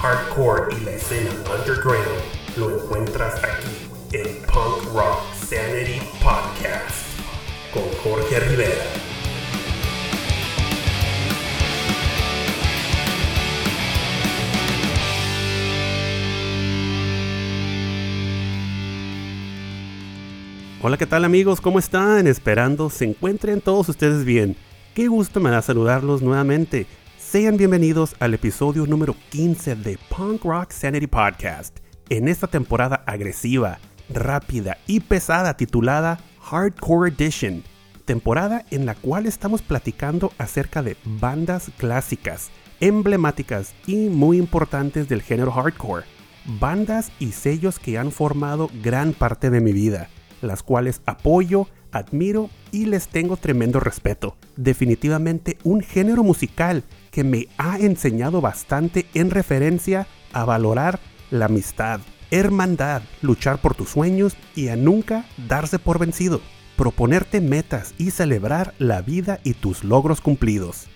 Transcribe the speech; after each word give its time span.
hardcore 0.00 0.74
y 0.74 0.84
la 0.86 0.92
escena 0.92 1.30
underground 1.54 2.06
lo 2.56 2.70
encuentras 2.70 3.34
aquí 3.44 4.16
en 4.16 4.34
Punk 4.46 4.94
Rock 4.94 5.20
Sanity 5.34 6.00
Podcast 6.22 7.04
con 7.70 7.82
Jorge 8.02 8.40
Rivera. 8.40 8.82
Hola, 20.82 20.96
¿qué 20.96 21.04
tal 21.04 21.26
amigos? 21.26 21.60
¿Cómo 21.60 21.78
están? 21.78 22.26
Esperando 22.26 22.88
se 22.88 23.04
encuentren 23.04 23.60
todos 23.60 23.90
ustedes 23.90 24.24
bien. 24.24 24.56
Qué 24.94 25.08
gusto 25.08 25.40
me 25.40 25.50
da 25.50 25.60
saludarlos 25.60 26.22
nuevamente. 26.22 26.86
Sean 27.30 27.56
bienvenidos 27.56 28.16
al 28.18 28.34
episodio 28.34 28.86
número 28.86 29.14
15 29.30 29.76
de 29.76 30.00
Punk 30.08 30.42
Rock 30.42 30.72
Sanity 30.72 31.06
Podcast. 31.06 31.78
En 32.08 32.26
esta 32.26 32.48
temporada 32.48 33.04
agresiva, 33.06 33.78
rápida 34.08 34.78
y 34.88 34.98
pesada 34.98 35.56
titulada 35.56 36.18
Hardcore 36.40 37.12
Edition. 37.12 37.62
Temporada 38.04 38.64
en 38.72 38.84
la 38.84 38.96
cual 38.96 39.26
estamos 39.26 39.62
platicando 39.62 40.32
acerca 40.38 40.82
de 40.82 40.96
bandas 41.04 41.70
clásicas, 41.76 42.50
emblemáticas 42.80 43.76
y 43.86 44.08
muy 44.08 44.36
importantes 44.36 45.08
del 45.08 45.22
género 45.22 45.52
hardcore. 45.52 46.06
Bandas 46.58 47.12
y 47.20 47.30
sellos 47.30 47.78
que 47.78 47.96
han 47.96 48.10
formado 48.10 48.68
gran 48.82 49.12
parte 49.12 49.50
de 49.50 49.60
mi 49.60 49.72
vida 49.72 50.08
las 50.42 50.62
cuales 50.62 51.02
apoyo, 51.06 51.68
admiro 51.92 52.50
y 52.72 52.86
les 52.86 53.08
tengo 53.08 53.36
tremendo 53.36 53.80
respeto. 53.80 54.36
Definitivamente 54.56 55.58
un 55.64 55.80
género 55.80 56.22
musical 56.22 56.84
que 57.10 57.24
me 57.24 57.48
ha 57.58 57.78
enseñado 57.78 58.40
bastante 58.40 59.06
en 59.14 59.30
referencia 59.30 60.06
a 60.32 60.44
valorar 60.44 61.00
la 61.30 61.46
amistad, 61.46 62.00
hermandad, 62.30 63.02
luchar 63.22 63.60
por 63.60 63.74
tus 63.74 63.90
sueños 63.90 64.36
y 64.54 64.68
a 64.68 64.76
nunca 64.76 65.24
darse 65.48 65.78
por 65.78 65.98
vencido, 65.98 66.40
proponerte 66.76 67.40
metas 67.40 67.94
y 67.98 68.10
celebrar 68.10 68.74
la 68.78 69.02
vida 69.02 69.40
y 69.44 69.54
tus 69.54 69.84
logros 69.84 70.20
cumplidos. 70.20 70.88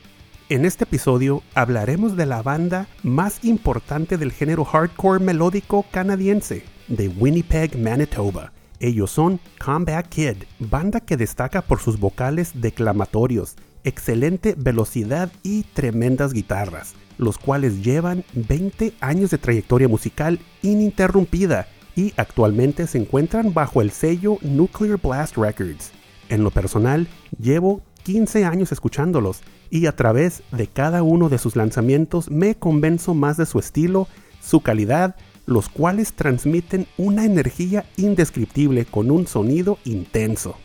En 0.49 0.65
este 0.65 0.85
episodio 0.85 1.43
hablaremos 1.55 2.17
de 2.17 2.27
la 2.27 2.43
banda 2.43 2.87
más 3.03 3.45
importante 3.45 4.19
del 4.19 4.33
género 4.33 4.65
hardcore 4.65 5.25
melódico 5.25 5.85
canadiense, 5.91 6.65
de 6.89 7.09
Winnipeg, 7.09 7.79
Manitoba, 7.79 8.53
ellos 8.81 9.13
son 9.13 9.41
Combat 9.65 10.07
Kid, 10.07 10.45
banda 10.59 11.01
que 11.01 11.17
destaca 11.17 11.63
por 11.63 11.81
sus 11.81 11.99
vocales 11.99 12.53
declamatorios, 12.55 13.57
excelente 13.85 14.55
velocidad 14.57 15.31
y 15.43 15.63
tremendas 15.63 16.33
guitarras, 16.33 16.95
los 17.19 17.39
cuales 17.39 17.85
llevan 17.85 18.25
20 18.35 18.95
años 19.01 19.31
de 19.31 19.39
trayectoria 19.39 19.89
musical 19.89 20.41
ininterrumpida 20.63 21.69
y 21.97 22.13
actualmente 22.17 22.87
se 22.87 22.99
encuentran 22.99 23.55
bajo 23.55 23.81
el 23.81 23.91
sello 23.91 24.39
Nuclear 24.43 24.99
Blast 25.01 25.37
Records. 25.37 25.93
En 26.29 26.43
lo 26.43 26.51
personal, 26.51 27.07
llevo 27.39 27.83
15 28.03 28.45
años 28.45 28.73
escuchándolos 28.73 29.43
y 29.71 29.87
a 29.87 29.97
través 29.97 30.43
de 30.53 30.67
cada 30.67 31.03
uno 31.03 31.29
de 31.29 31.39
sus 31.39 31.57
lanzamientos 31.57 32.31
me 32.31 32.55
convenzo 32.55 33.15
más 33.15 33.37
de 33.37 33.47
su 33.47 33.59
estilo, 33.59 34.09
su 34.41 34.61
calidad, 34.61 35.17
los 35.47 35.69
cuales 35.69 36.15
transmiten 36.15 36.87
una 36.97 37.25
energía 37.25 37.85
indescriptible 37.97 38.85
con 38.87 39.11
un 39.11 39.27
sonido 39.27 39.79
intenso. 39.85 40.57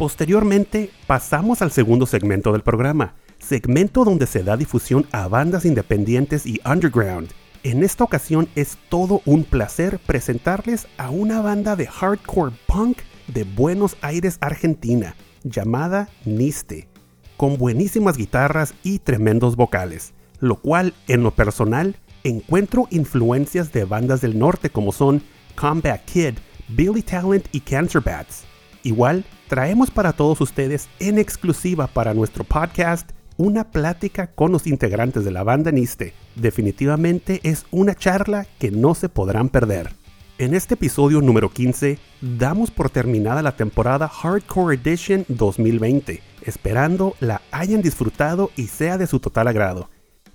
Posteriormente 0.00 0.88
pasamos 1.06 1.60
al 1.60 1.72
segundo 1.72 2.06
segmento 2.06 2.52
del 2.52 2.62
programa, 2.62 3.16
segmento 3.38 4.02
donde 4.02 4.26
se 4.26 4.42
da 4.42 4.56
difusión 4.56 5.06
a 5.12 5.28
bandas 5.28 5.66
independientes 5.66 6.46
y 6.46 6.58
underground. 6.64 7.28
En 7.64 7.84
esta 7.84 8.04
ocasión 8.04 8.48
es 8.54 8.78
todo 8.88 9.20
un 9.26 9.44
placer 9.44 9.98
presentarles 10.06 10.86
a 10.96 11.10
una 11.10 11.42
banda 11.42 11.76
de 11.76 11.86
hardcore 11.86 12.56
punk 12.66 13.00
de 13.26 13.44
Buenos 13.44 13.98
Aires, 14.00 14.38
Argentina, 14.40 15.16
llamada 15.44 16.08
Niste, 16.24 16.88
con 17.36 17.58
buenísimas 17.58 18.16
guitarras 18.16 18.72
y 18.82 19.00
tremendos 19.00 19.54
vocales, 19.54 20.14
lo 20.38 20.56
cual 20.56 20.94
en 21.08 21.22
lo 21.22 21.32
personal 21.32 21.94
encuentro 22.24 22.86
influencias 22.88 23.70
de 23.70 23.84
bandas 23.84 24.22
del 24.22 24.38
norte 24.38 24.70
como 24.70 24.92
son 24.92 25.22
Combat 25.56 26.02
Kid, 26.06 26.38
Billy 26.68 27.02
Talent 27.02 27.48
y 27.52 27.60
Cancer 27.60 28.00
Bats. 28.00 28.46
Igual, 28.82 29.24
traemos 29.48 29.90
para 29.90 30.12
todos 30.12 30.40
ustedes 30.40 30.88
en 30.98 31.18
exclusiva 31.18 31.86
para 31.86 32.14
nuestro 32.14 32.44
podcast 32.44 33.10
una 33.36 33.70
plática 33.70 34.28
con 34.28 34.52
los 34.52 34.66
integrantes 34.66 35.24
de 35.24 35.30
la 35.30 35.42
banda 35.42 35.70
Niste. 35.70 36.14
Definitivamente 36.36 37.40
es 37.42 37.66
una 37.70 37.94
charla 37.94 38.46
que 38.58 38.70
no 38.70 38.94
se 38.94 39.08
podrán 39.08 39.48
perder. 39.48 39.92
En 40.38 40.54
este 40.54 40.74
episodio 40.74 41.20
número 41.20 41.50
15 41.50 41.98
damos 42.20 42.70
por 42.70 42.90
terminada 42.90 43.42
la 43.42 43.56
temporada 43.56 44.08
Hardcore 44.08 44.76
Edition 44.76 45.24
2020, 45.28 46.22
esperando 46.42 47.14
la 47.20 47.42
hayan 47.50 47.82
disfrutado 47.82 48.50
y 48.56 48.68
sea 48.68 48.96
de 48.96 49.06
su 49.06 49.20
total 49.20 49.48
agrado 49.48 49.90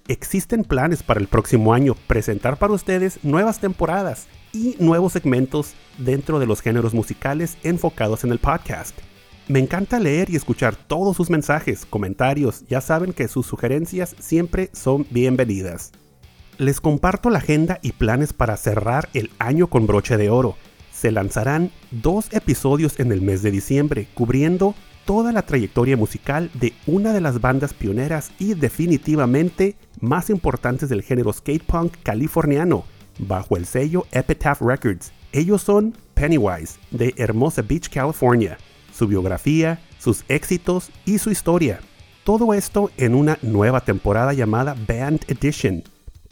existen 0.07 0.63
planes 0.63 1.03
para 1.03 1.19
el 1.19 1.27
próximo 1.27 1.73
año 1.73 1.95
presentar 2.07 2.57
para 2.57 2.73
ustedes 2.73 3.23
nuevas 3.23 3.59
temporadas 3.59 4.27
y 4.55 4.75
nuevos 4.79 5.13
segmentos 5.13 5.73
dentro 5.97 6.39
de 6.39 6.47
los 6.47 6.61
géneros 6.61 6.93
musicales 6.93 7.57
enfocados 7.63 8.23
en 8.23 8.31
el 8.31 8.39
podcast. 8.39 8.97
Me 9.47 9.59
encanta 9.59 9.99
leer 9.99 10.29
y 10.29 10.35
escuchar 10.35 10.75
todos 10.75 11.17
sus 11.17 11.29
mensajes, 11.29 11.85
comentarios, 11.85 12.65
ya 12.67 12.81
saben 12.81 13.13
que 13.13 13.27
sus 13.27 13.45
sugerencias 13.45 14.15
siempre 14.17 14.71
son 14.73 15.05
bienvenidas. 15.11 15.91
Les 16.57 16.81
comparto 16.81 17.29
la 17.29 17.39
agenda 17.39 17.79
y 17.81 17.91
planes 17.91 18.33
para 18.33 18.57
cerrar 18.57 19.09
el 19.13 19.29
año 19.37 19.67
con 19.67 19.85
broche 19.85 20.17
de 20.17 20.29
oro. 20.29 20.55
Se 20.91 21.11
lanzarán 21.11 21.69
dos 21.91 22.31
episodios 22.31 22.99
en 22.99 23.11
el 23.11 23.21
mes 23.21 23.43
de 23.43 23.51
diciembre, 23.51 24.07
cubriendo 24.13 24.73
toda 25.03 25.31
la 25.31 25.43
trayectoria 25.43 25.97
musical 25.97 26.49
de 26.53 26.73
una 26.87 27.13
de 27.13 27.21
las 27.21 27.41
bandas 27.41 27.73
pioneras 27.73 28.31
y 28.39 28.55
definitivamente 28.55 29.75
más 29.99 30.29
importantes 30.29 30.89
del 30.89 31.03
género 31.03 31.31
skate 31.31 31.63
punk 31.63 31.93
californiano, 32.01 32.85
bajo 33.19 33.57
el 33.57 33.65
sello 33.65 34.05
Epitaph 34.11 34.61
Records. 34.61 35.11
Ellos 35.31 35.61
son 35.61 35.95
Pennywise, 36.13 36.79
de 36.91 37.13
Hermosa 37.17 37.61
Beach, 37.61 37.89
California. 37.89 38.57
Su 38.93 39.07
biografía, 39.07 39.79
sus 39.99 40.23
éxitos 40.29 40.89
y 41.05 41.17
su 41.17 41.31
historia. 41.31 41.79
Todo 42.23 42.53
esto 42.53 42.89
en 42.97 43.13
una 43.13 43.37
nueva 43.41 43.81
temporada 43.81 44.33
llamada 44.33 44.75
Band 44.87 45.25
Edition, 45.27 45.83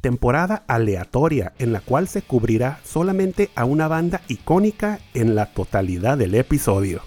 temporada 0.01 0.63
aleatoria 0.67 1.53
en 1.59 1.71
la 1.71 1.81
cual 1.81 2.07
se 2.07 2.21
cubrirá 2.21 2.79
solamente 2.83 3.49
a 3.55 3.65
una 3.65 3.87
banda 3.87 4.21
icónica 4.27 4.99
en 5.13 5.35
la 5.35 5.53
totalidad 5.53 6.17
del 6.17 6.35
episodio. 6.35 7.01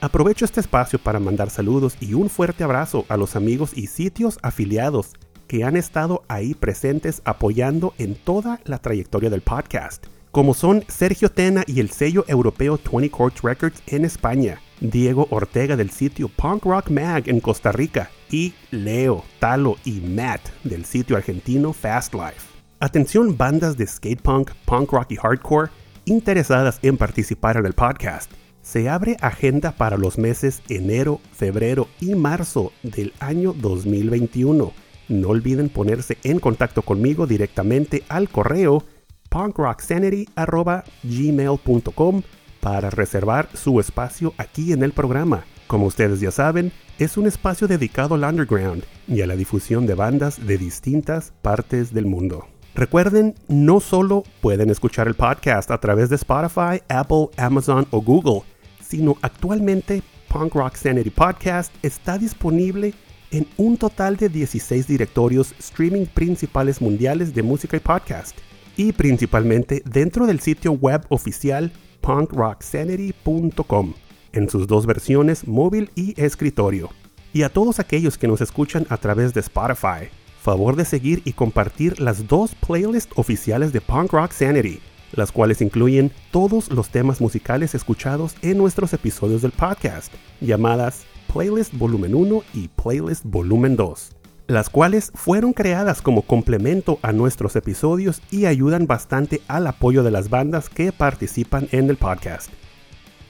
Aprovecho 0.00 0.44
este 0.44 0.60
espacio 0.60 0.98
para 0.98 1.20
mandar 1.20 1.50
saludos 1.50 1.96
y 2.00 2.14
un 2.14 2.28
fuerte 2.28 2.64
abrazo 2.64 3.04
a 3.08 3.16
los 3.16 3.36
amigos 3.36 3.72
y 3.76 3.86
sitios 3.86 4.38
afiliados 4.42 5.12
que 5.52 5.64
han 5.64 5.76
estado 5.76 6.24
ahí 6.28 6.54
presentes 6.54 7.20
apoyando 7.26 7.92
en 7.98 8.14
toda 8.14 8.60
la 8.64 8.78
trayectoria 8.78 9.28
del 9.28 9.42
podcast, 9.42 10.06
como 10.30 10.54
son 10.54 10.82
Sergio 10.88 11.30
Tena 11.30 11.62
y 11.66 11.80
el 11.80 11.90
sello 11.90 12.24
europeo 12.26 12.80
20 12.90 13.10
Court 13.10 13.36
Records 13.42 13.82
en 13.86 14.06
España, 14.06 14.62
Diego 14.80 15.26
Ortega 15.28 15.76
del 15.76 15.90
sitio 15.90 16.28
Punk 16.28 16.64
Rock 16.64 16.88
Mag 16.88 17.28
en 17.28 17.40
Costa 17.40 17.70
Rica 17.70 18.08
y 18.30 18.54
Leo, 18.70 19.24
Talo 19.40 19.76
y 19.84 20.00
Matt 20.00 20.40
del 20.64 20.86
sitio 20.86 21.18
argentino 21.18 21.74
Fast 21.74 22.14
Life. 22.14 22.48
Atención 22.80 23.36
bandas 23.36 23.76
de 23.76 23.86
skate 23.86 24.22
punk, 24.22 24.52
punk 24.64 24.90
rock 24.90 25.12
y 25.12 25.16
hardcore 25.16 25.70
interesadas 26.06 26.78
en 26.80 26.96
participar 26.96 27.58
en 27.58 27.66
el 27.66 27.74
podcast 27.74 28.32
se 28.62 28.88
abre 28.88 29.18
agenda 29.20 29.72
para 29.72 29.98
los 29.98 30.16
meses 30.16 30.62
enero, 30.70 31.20
febrero 31.34 31.88
y 32.00 32.14
marzo 32.14 32.72
del 32.82 33.12
año 33.18 33.52
2021. 33.52 34.72
No 35.12 35.28
olviden 35.28 35.68
ponerse 35.68 36.16
en 36.24 36.38
contacto 36.38 36.80
conmigo 36.80 37.26
directamente 37.26 38.02
al 38.08 38.30
correo 38.30 38.82
punkrocksanity.gmail.com 39.28 42.22
para 42.60 42.88
reservar 42.88 43.50
su 43.52 43.78
espacio 43.78 44.32
aquí 44.38 44.72
en 44.72 44.82
el 44.82 44.92
programa. 44.92 45.44
Como 45.66 45.84
ustedes 45.84 46.20
ya 46.20 46.30
saben, 46.30 46.72
es 46.98 47.18
un 47.18 47.26
espacio 47.26 47.68
dedicado 47.68 48.14
al 48.14 48.24
underground 48.24 48.84
y 49.06 49.20
a 49.20 49.26
la 49.26 49.36
difusión 49.36 49.84
de 49.84 49.94
bandas 49.94 50.46
de 50.46 50.56
distintas 50.56 51.34
partes 51.42 51.92
del 51.92 52.06
mundo. 52.06 52.46
Recuerden, 52.74 53.34
no 53.48 53.80
solo 53.80 54.24
pueden 54.40 54.70
escuchar 54.70 55.08
el 55.08 55.14
podcast 55.14 55.70
a 55.70 55.78
través 55.78 56.08
de 56.08 56.16
Spotify, 56.16 56.80
Apple, 56.88 57.28
Amazon 57.36 57.86
o 57.90 58.00
Google, 58.00 58.44
sino 58.80 59.18
actualmente 59.20 60.02
Punk 60.28 60.54
Rock 60.54 60.76
Sanity 60.76 61.10
Podcast 61.10 61.70
está 61.82 62.16
disponible 62.16 62.94
en 63.32 63.48
un 63.56 63.76
total 63.78 64.16
de 64.16 64.28
16 64.28 64.86
directorios 64.86 65.54
streaming 65.58 66.04
principales 66.06 66.80
mundiales 66.80 67.34
de 67.34 67.42
música 67.42 67.76
y 67.76 67.80
podcast, 67.80 68.38
y 68.76 68.92
principalmente 68.92 69.82
dentro 69.86 70.26
del 70.26 70.38
sitio 70.40 70.72
web 70.72 71.04
oficial 71.08 71.72
punkrocksanity.com, 72.02 73.94
en 74.32 74.48
sus 74.50 74.66
dos 74.66 74.86
versiones 74.86 75.48
móvil 75.48 75.90
y 75.94 76.14
escritorio. 76.20 76.90
Y 77.32 77.42
a 77.42 77.48
todos 77.48 77.80
aquellos 77.80 78.18
que 78.18 78.28
nos 78.28 78.42
escuchan 78.42 78.86
a 78.90 78.98
través 78.98 79.32
de 79.32 79.40
Spotify, 79.40 80.10
favor 80.40 80.76
de 80.76 80.84
seguir 80.84 81.22
y 81.24 81.32
compartir 81.32 82.00
las 82.00 82.28
dos 82.28 82.54
playlists 82.54 83.14
oficiales 83.16 83.72
de 83.72 83.80
Punk 83.80 84.12
Rock 84.12 84.32
Sanity, 84.32 84.80
las 85.12 85.32
cuales 85.32 85.62
incluyen 85.62 86.12
todos 86.30 86.70
los 86.70 86.90
temas 86.90 87.22
musicales 87.22 87.74
escuchados 87.74 88.34
en 88.42 88.58
nuestros 88.58 88.92
episodios 88.92 89.40
del 89.40 89.52
podcast, 89.52 90.12
llamadas 90.40 91.06
Playlist 91.32 91.72
Volumen 91.78 92.14
1 92.14 92.42
y 92.52 92.68
Playlist 92.68 93.24
Volumen 93.24 93.74
2, 93.74 94.12
las 94.48 94.68
cuales 94.68 95.10
fueron 95.14 95.54
creadas 95.54 96.02
como 96.02 96.22
complemento 96.22 96.98
a 97.00 97.12
nuestros 97.12 97.56
episodios 97.56 98.20
y 98.30 98.44
ayudan 98.44 98.86
bastante 98.86 99.40
al 99.48 99.66
apoyo 99.66 100.02
de 100.02 100.10
las 100.10 100.28
bandas 100.28 100.68
que 100.68 100.92
participan 100.92 101.68
en 101.72 101.88
el 101.88 101.96
podcast. 101.96 102.50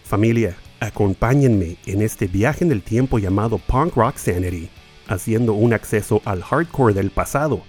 Familia, 0.03 0.57
acompáñenme 0.81 1.77
en 1.87 2.03
este 2.03 2.27
viaje 2.27 2.65
en 2.65 2.73
el 2.73 2.83
tiempo 2.83 3.21
llamado 3.21 3.59
Punk 3.59 3.95
Rock 3.95 4.17
Sanity 4.17 4.69
haciendo 5.07 5.53
un 5.53 5.73
acceso 5.73 6.23
al 6.25 6.43
hardcore 6.43 6.95
del 6.95 7.11
pasado 7.11 7.63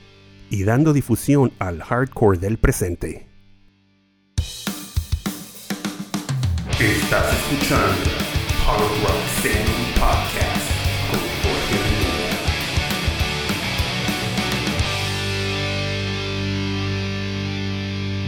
y 0.50 0.64
dando 0.64 0.94
difusión 0.94 1.52
al 1.60 1.82
hardcore 1.82 2.40
del 2.40 2.58
presente. 2.58 3.28
Estás 6.80 7.34
escuchando 7.34 8.10
Punk 8.66 9.04
Rock 9.04 9.44
Sanity 9.44 9.73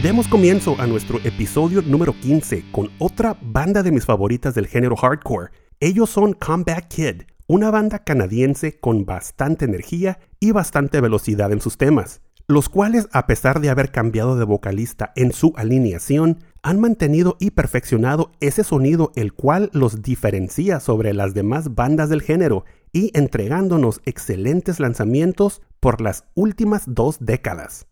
Demos 0.06 0.28
comienzo 0.28 0.80
a 0.80 0.86
nuestro 0.86 1.18
episodio 1.24 1.82
número 1.82 2.12
15 2.12 2.66
con 2.70 2.92
otra 3.00 3.36
banda 3.42 3.82
de 3.82 3.90
mis 3.90 4.04
favoritas 4.04 4.54
del 4.54 4.68
género 4.68 4.94
hardcore. 4.94 5.50
Ellos 5.80 6.10
son 6.10 6.32
Combat 6.32 6.86
Kid, 6.86 7.22
una 7.48 7.72
banda 7.72 8.04
canadiense 8.04 8.78
con 8.78 9.04
bastante 9.04 9.64
energía 9.64 10.20
y 10.38 10.52
bastante 10.52 11.00
velocidad 11.00 11.50
en 11.50 11.60
sus 11.60 11.76
temas, 11.76 12.20
los 12.46 12.68
cuales 12.68 13.08
a 13.10 13.26
pesar 13.26 13.58
de 13.58 13.68
haber 13.68 13.90
cambiado 13.90 14.36
de 14.36 14.44
vocalista 14.44 15.12
en 15.16 15.32
su 15.32 15.52
alineación, 15.56 16.38
han 16.62 16.78
mantenido 16.78 17.36
y 17.40 17.50
perfeccionado 17.50 18.30
ese 18.38 18.62
sonido 18.62 19.10
el 19.16 19.32
cual 19.32 19.70
los 19.72 20.02
diferencia 20.02 20.78
sobre 20.78 21.14
las 21.14 21.34
demás 21.34 21.74
bandas 21.74 22.10
del 22.10 22.22
género 22.22 22.64
y 22.92 23.10
entregándonos 23.18 24.02
excelentes 24.04 24.78
lanzamientos 24.78 25.62
por 25.80 26.00
las 26.00 26.26
últimas 26.36 26.84
dos 26.86 27.16
décadas. 27.18 27.88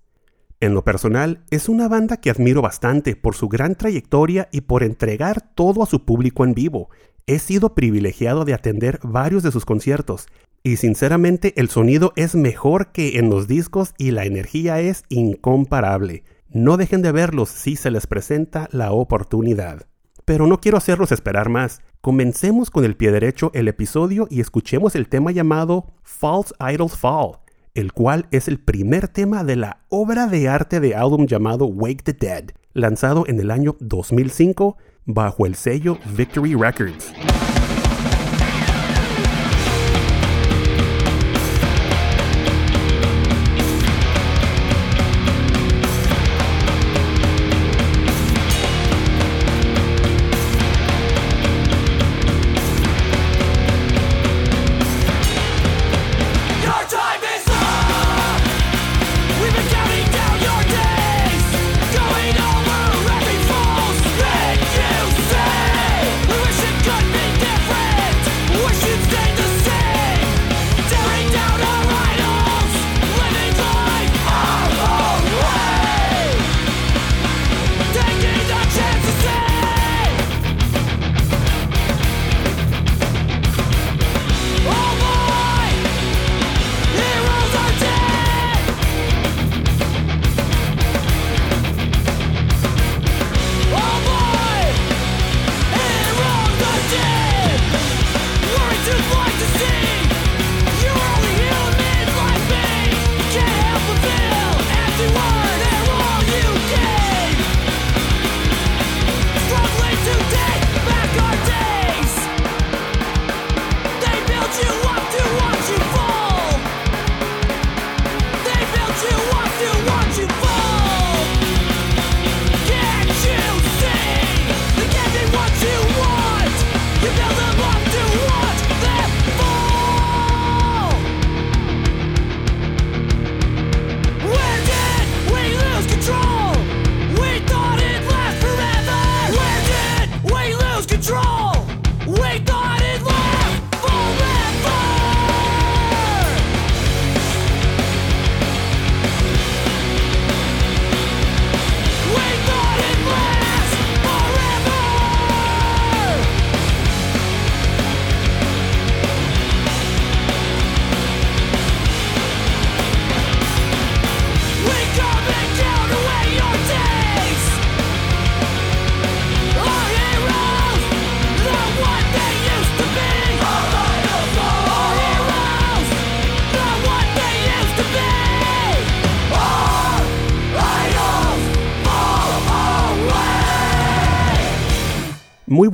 En 0.60 0.74
lo 0.74 0.84
personal, 0.84 1.44
es 1.50 1.68
una 1.68 1.88
banda 1.88 2.16
que 2.16 2.30
admiro 2.30 2.62
bastante 2.62 3.16
por 3.16 3.34
su 3.34 3.48
gran 3.48 3.74
trayectoria 3.74 4.48
y 4.52 4.62
por 4.62 4.82
entregar 4.82 5.54
todo 5.54 5.82
a 5.82 5.86
su 5.86 6.04
público 6.04 6.44
en 6.44 6.54
vivo, 6.54 6.88
He 7.26 7.38
sido 7.38 7.74
privilegiado 7.74 8.44
de 8.44 8.52
atender 8.52 9.00
varios 9.02 9.42
de 9.42 9.50
sus 9.50 9.64
conciertos 9.64 10.26
y 10.62 10.76
sinceramente 10.76 11.54
el 11.56 11.70
sonido 11.70 12.12
es 12.16 12.34
mejor 12.34 12.92
que 12.92 13.18
en 13.18 13.30
los 13.30 13.48
discos 13.48 13.94
y 13.96 14.10
la 14.10 14.26
energía 14.26 14.80
es 14.80 15.04
incomparable. 15.08 16.24
No 16.50 16.76
dejen 16.76 17.00
de 17.00 17.12
verlos 17.12 17.48
si 17.48 17.76
se 17.76 17.90
les 17.90 18.06
presenta 18.06 18.68
la 18.72 18.92
oportunidad. 18.92 19.86
Pero 20.26 20.46
no 20.46 20.60
quiero 20.60 20.76
hacerlos 20.76 21.12
esperar 21.12 21.48
más. 21.48 21.80
Comencemos 22.02 22.70
con 22.70 22.84
el 22.84 22.94
pie 22.94 23.10
derecho 23.10 23.50
el 23.54 23.68
episodio 23.68 24.26
y 24.30 24.40
escuchemos 24.40 24.94
el 24.94 25.08
tema 25.08 25.32
llamado 25.32 25.86
False 26.02 26.54
Idols 26.60 26.96
Fall, 26.96 27.38
el 27.74 27.92
cual 27.92 28.26
es 28.30 28.48
el 28.48 28.58
primer 28.60 29.08
tema 29.08 29.42
de 29.42 29.56
la 29.56 29.80
obra 29.88 30.26
de 30.26 30.48
arte 30.48 30.80
de 30.80 30.94
álbum 30.94 31.26
llamado 31.26 31.66
Wake 31.66 32.02
the 32.04 32.12
Dead, 32.12 32.44
lanzado 32.72 33.24
en 33.26 33.40
el 33.40 33.50
año 33.50 33.76
2005 33.80 34.76
bajo 35.04 35.46
el 35.46 35.56
sello 35.56 35.98
Victory 36.16 36.54
Records. 36.54 37.12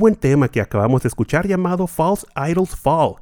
Buen 0.01 0.15
tema 0.15 0.49
que 0.49 0.61
acabamos 0.61 1.03
de 1.03 1.09
escuchar 1.09 1.47
llamado 1.47 1.85
False 1.85 2.25
Idols 2.35 2.75
Fall, 2.75 3.17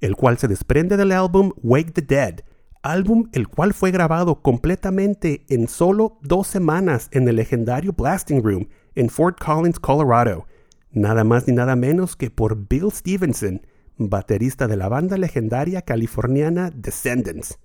el 0.00 0.16
cual 0.16 0.36
se 0.36 0.48
desprende 0.48 0.96
del 0.96 1.12
álbum 1.12 1.52
Wake 1.62 1.92
the 1.92 2.02
Dead, 2.02 2.40
álbum 2.82 3.28
el 3.32 3.46
cual 3.46 3.72
fue 3.72 3.92
grabado 3.92 4.42
completamente 4.42 5.46
en 5.48 5.68
solo 5.68 6.18
dos 6.22 6.48
semanas 6.48 7.08
en 7.12 7.28
el 7.28 7.36
legendario 7.36 7.92
Blasting 7.92 8.42
Room 8.42 8.68
en 8.96 9.10
Fort 9.10 9.38
Collins, 9.38 9.78
Colorado, 9.78 10.48
nada 10.90 11.22
más 11.22 11.46
ni 11.46 11.54
nada 11.54 11.76
menos 11.76 12.16
que 12.16 12.30
por 12.30 12.66
Bill 12.68 12.90
Stevenson, 12.90 13.64
baterista 13.96 14.66
de 14.66 14.76
la 14.76 14.88
banda 14.88 15.16
legendaria 15.16 15.82
californiana 15.82 16.72
Descendants. 16.74 17.60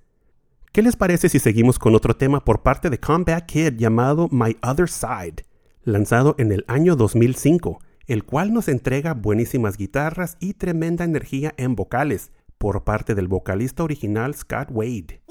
¿Qué 0.72 0.84
les 0.84 0.96
parece 0.96 1.28
si 1.28 1.40
seguimos 1.40 1.80
con 1.80 1.96
otro 1.96 2.16
tema 2.16 2.46
por 2.46 2.62
parte 2.62 2.92
de 2.92 3.00
Combat 3.00 3.48
Kid 3.48 3.78
llamado 3.78 4.28
My 4.30 4.56
Other 4.62 4.88
Side, 4.88 5.44
lanzado 5.86 6.36
en 6.38 6.52
el 6.52 6.66
año 6.68 6.96
2005? 6.96 7.80
El 8.10 8.24
cual 8.24 8.52
nos 8.52 8.68
entrega 8.68 9.14
buenísimas 9.14 9.78
guitarras 9.78 10.36
y 10.40 10.56
tremenda 10.56 11.06
energía 11.06 11.54
en 11.58 11.76
vocales 11.76 12.32
por 12.58 12.84
parte 12.84 13.14
del 13.14 13.28
vocalista 13.28 13.84
original 13.84 14.34
Scott 14.34 14.70
Wade. 14.72 15.22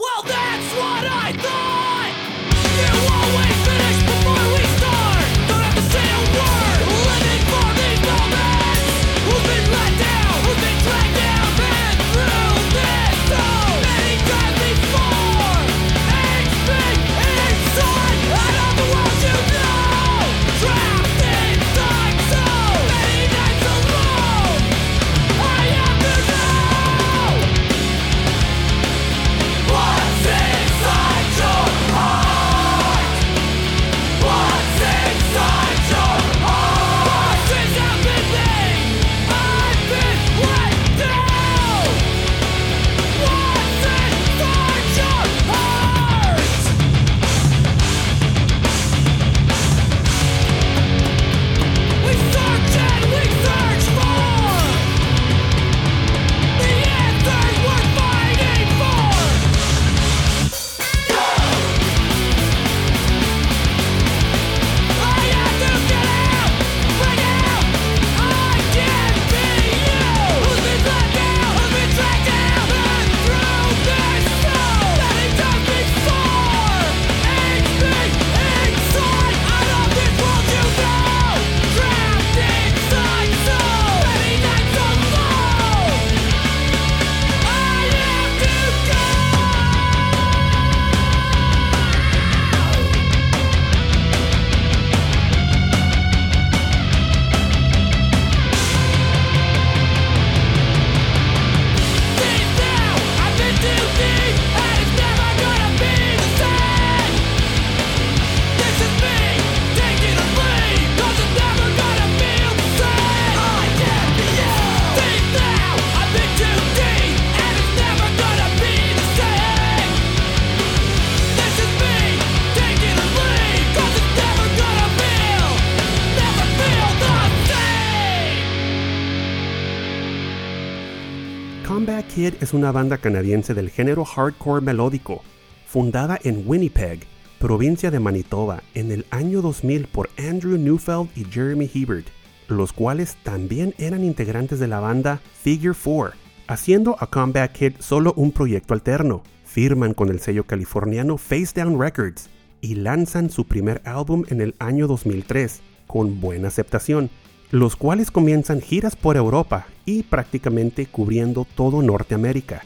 Es 132.41 132.53
una 132.53 132.73
banda 132.73 132.99
canadiense 132.99 133.55
del 133.55 133.71
género 133.71 134.05
hardcore 134.05 134.61
melódico, 134.61 135.23
fundada 135.67 136.19
en 136.23 136.45
Winnipeg, 136.47 137.01
provincia 137.39 137.91
de 137.91 138.01
Manitoba, 138.01 138.63
en 138.75 138.93
el 138.93 139.07
año 139.11 139.41
2000 139.41 139.87
por 139.87 140.11
Andrew 140.19 140.59
Neufeld 140.59 141.09
y 141.17 141.25
Jeremy 141.25 141.71
Hebert, 141.73 142.09
los 142.47 142.75
cuales 142.75 143.17
también 143.23 143.75
eran 143.79 144.05
integrantes 144.05 144.59
de 144.59 144.69
la 144.69 144.79
banda 144.79 145.23
Figure 145.43 145.77
4, 145.83 146.13
haciendo 146.49 146.97
a 147.01 147.07
Comeback 147.07 147.53
Kid 147.53 147.73
solo 147.79 148.13
un 148.15 148.31
proyecto 148.31 148.75
alterno. 148.75 149.23
Firman 149.45 149.95
con 149.95 150.11
el 150.11 150.21
sello 150.21 150.45
californiano 150.45 151.17
Face 151.17 151.53
Down 151.55 151.81
Records 151.81 152.29
y 152.61 152.75
lanzan 152.75 153.31
su 153.31 153.47
primer 153.47 153.81
álbum 153.85 154.25
en 154.29 154.43
el 154.43 154.55
año 154.59 154.87
2003, 154.87 155.63
con 155.87 156.21
buena 156.21 156.49
aceptación, 156.49 157.09
los 157.51 157.77
cuales 157.77 158.11
comienzan 158.11 158.61
giras 158.61 158.97
por 158.97 159.17
Europa 159.17 159.67
y 159.87 160.03
prácticamente 160.03 160.87
cubriendo 160.87 161.47
todo 161.55 161.83
Norteamérica, 161.83 162.63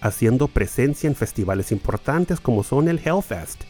haciendo 0.00 0.48
presencia 0.48 1.08
en 1.08 1.14
festivales 1.14 1.72
importantes 1.72 2.40
como 2.40 2.62
son 2.62 2.88
el 2.88 3.00
Hellfest. 3.02 3.62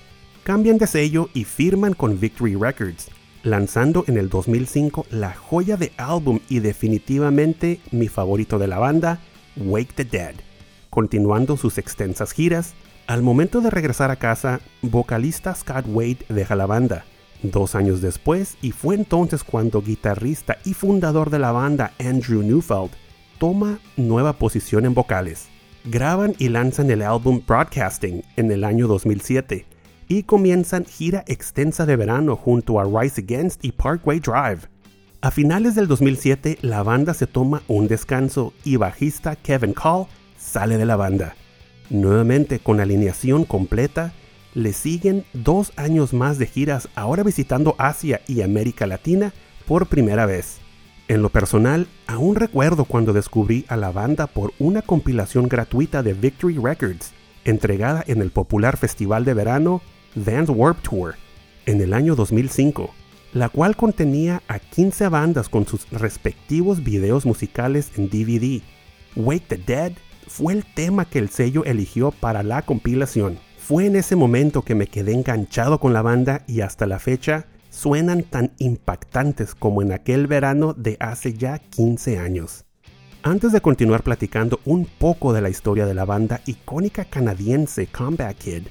Cambian 0.42 0.78
de 0.78 0.86
sello 0.86 1.28
y 1.34 1.44
firman 1.44 1.94
con 1.94 2.18
Victory 2.18 2.56
Records, 2.56 3.08
lanzando 3.42 4.04
en 4.08 4.18
el 4.18 4.28
2005 4.28 5.06
la 5.10 5.34
joya 5.34 5.76
de 5.76 5.92
álbum 5.96 6.40
y 6.48 6.60
definitivamente 6.60 7.80
mi 7.90 8.08
favorito 8.08 8.58
de 8.58 8.66
la 8.66 8.78
banda, 8.78 9.20
Wake 9.56 9.92
the 9.94 10.04
Dead. 10.04 10.34
Continuando 10.90 11.56
sus 11.56 11.78
extensas 11.78 12.32
giras, 12.32 12.74
al 13.06 13.22
momento 13.22 13.60
de 13.60 13.70
regresar 13.70 14.10
a 14.10 14.16
casa, 14.16 14.60
vocalista 14.82 15.54
Scott 15.54 15.86
Wade 15.86 16.24
deja 16.28 16.56
la 16.56 16.66
banda, 16.66 17.04
dos 17.42 17.75
años 17.75 18.00
después, 18.00 18.57
y 18.62 18.73
fue 18.73 18.95
entonces 18.95 19.45
cuando 19.45 19.83
guitarrista 19.83 20.59
y 20.64 20.75
fundador 20.75 21.30
de 21.30 21.38
la 21.38 21.52
banda 21.52 21.92
Andrew 21.99 22.42
Neufeld 22.42 22.90
toma 23.38 23.78
nueva 23.97 24.35
posición 24.35 24.85
en 24.85 24.95
vocales. 24.95 25.49
Graban 25.85 26.35
y 26.38 26.49
lanzan 26.49 26.90
el 26.90 27.02
álbum 27.02 27.42
Broadcasting 27.47 28.23
en 28.37 28.50
el 28.50 28.64
año 28.64 28.88
2007 28.88 29.66
y 30.09 30.23
comienzan 30.25 30.85
gira 30.85 31.23
extensa 31.26 31.87
de 31.87 31.97
verano 31.97 32.37
junto 32.37 32.80
a 32.80 32.85
Rise 32.85 33.21
Against 33.21 33.64
y 33.64 33.73
Parkway 33.73 34.21
Drive. 34.21 34.62
A 35.21 35.30
finales 35.30 35.75
del 35.75 35.88
2007 35.88 36.59
la 36.62 36.83
banda 36.83 37.14
se 37.14 37.26
toma 37.26 37.62
un 37.68 37.88
descanso 37.88 38.52
y 38.64 38.76
bajista 38.76 39.37
Kevin 39.37 39.73
Call 39.73 40.07
sale 40.37 40.78
de 40.78 40.87
la 40.87 40.97
banda. 40.97 41.37
Nuevamente 41.90 42.59
con 42.59 42.80
alineación 42.80 43.45
completa, 43.45 44.12
le 44.58 44.72
siguen 44.72 45.24
dos 45.32 45.72
años 45.76 46.12
más 46.12 46.36
de 46.36 46.46
giras 46.46 46.88
ahora 46.96 47.22
visitando 47.22 47.76
Asia 47.78 48.20
y 48.26 48.42
América 48.42 48.88
Latina 48.88 49.32
por 49.66 49.86
primera 49.86 50.26
vez. 50.26 50.58
En 51.06 51.22
lo 51.22 51.28
personal, 51.28 51.86
aún 52.08 52.34
recuerdo 52.34 52.84
cuando 52.84 53.12
descubrí 53.12 53.64
a 53.68 53.76
la 53.76 53.92
banda 53.92 54.26
por 54.26 54.52
una 54.58 54.82
compilación 54.82 55.48
gratuita 55.48 56.02
de 56.02 56.12
Victory 56.12 56.58
Records, 56.58 57.12
entregada 57.44 58.02
en 58.08 58.20
el 58.20 58.30
popular 58.30 58.76
festival 58.76 59.24
de 59.24 59.34
verano 59.34 59.80
Vans 60.16 60.50
Warp 60.50 60.82
Tour 60.82 61.14
en 61.66 61.80
el 61.80 61.94
año 61.94 62.16
2005, 62.16 62.90
la 63.34 63.48
cual 63.50 63.76
contenía 63.76 64.42
a 64.48 64.58
15 64.58 65.08
bandas 65.08 65.48
con 65.48 65.68
sus 65.68 65.88
respectivos 65.90 66.82
videos 66.82 67.26
musicales 67.26 67.92
en 67.96 68.08
DVD. 68.08 68.60
Wake 69.14 69.46
the 69.46 69.56
Dead 69.56 69.92
fue 70.26 70.52
el 70.52 70.64
tema 70.64 71.04
que 71.04 71.20
el 71.20 71.28
sello 71.28 71.64
eligió 71.64 72.10
para 72.10 72.42
la 72.42 72.62
compilación. 72.62 73.38
Fue 73.68 73.84
en 73.84 73.96
ese 73.96 74.16
momento 74.16 74.62
que 74.62 74.75
me 74.75 74.87
quedé 74.87 75.12
enganchado 75.12 75.78
con 75.78 75.92
la 75.92 76.00
banda 76.00 76.42
y 76.46 76.62
hasta 76.62 76.87
la 76.87 76.98
fecha 76.98 77.48
suenan 77.68 78.22
tan 78.22 78.52
impactantes 78.56 79.54
como 79.54 79.82
en 79.82 79.92
aquel 79.92 80.26
verano 80.26 80.72
de 80.72 80.96
hace 81.00 81.34
ya 81.34 81.58
15 81.58 82.18
años. 82.18 82.64
Antes 83.22 83.52
de 83.52 83.60
continuar 83.60 84.02
platicando 84.02 84.58
un 84.64 84.87
poco 84.87 85.34
de 85.34 85.42
la 85.42 85.50
historia 85.50 85.84
de 85.84 85.92
la 85.92 86.06
banda 86.06 86.40
icónica 86.46 87.04
canadiense 87.04 87.88
Comeback 87.88 88.38
Kid, 88.38 88.62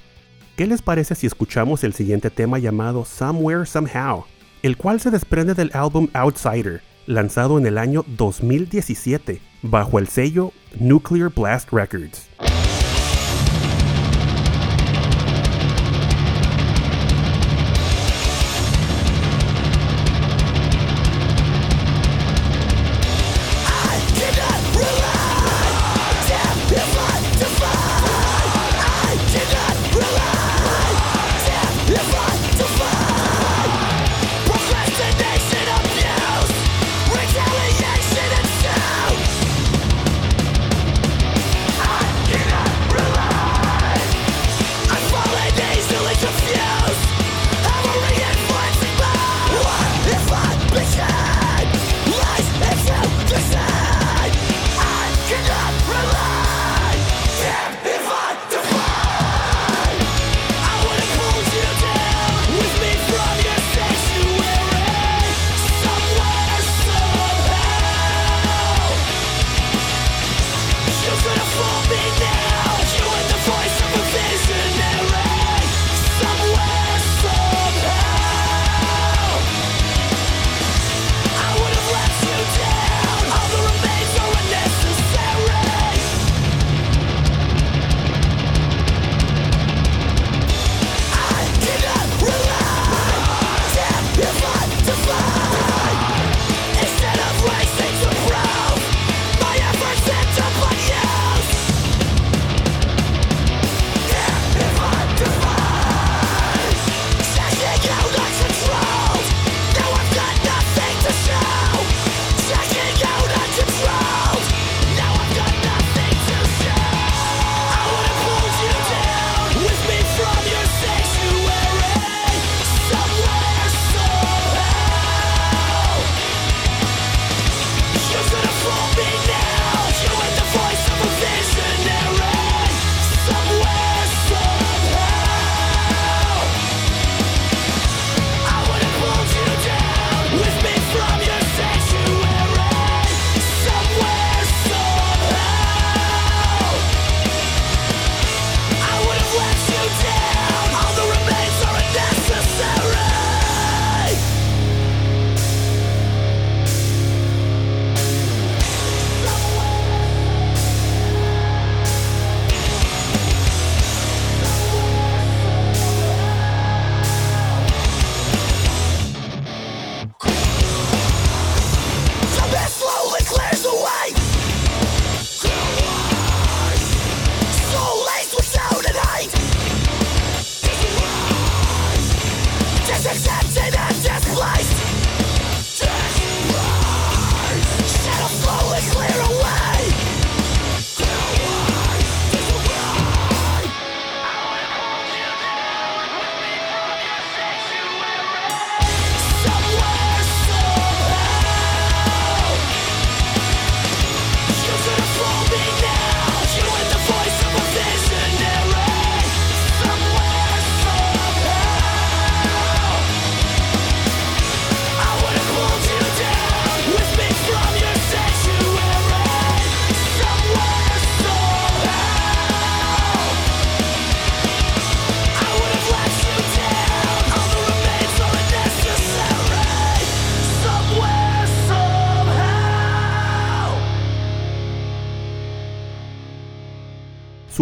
¿qué 0.56 0.66
les 0.66 0.82
parece 0.82 1.14
si 1.14 1.28
escuchamos 1.28 1.84
el 1.84 1.94
siguiente 1.94 2.32
tema 2.32 2.58
llamado 2.58 3.06
Somewhere 3.06 3.68
Somehow, 3.68 4.26
el 4.64 4.78
cual 4.78 5.00
se 5.00 5.12
desprende 5.12 5.54
del 5.54 5.70
álbum 5.76 6.08
Outsider, 6.14 6.82
lanzado 7.06 7.60
en 7.60 7.68
el 7.68 7.78
año 7.78 8.04
2017 8.18 9.42
bajo 9.62 10.00
el 10.00 10.08
sello 10.08 10.54
Nuclear 10.80 11.30
Blast 11.30 11.72
Records? 11.72 12.28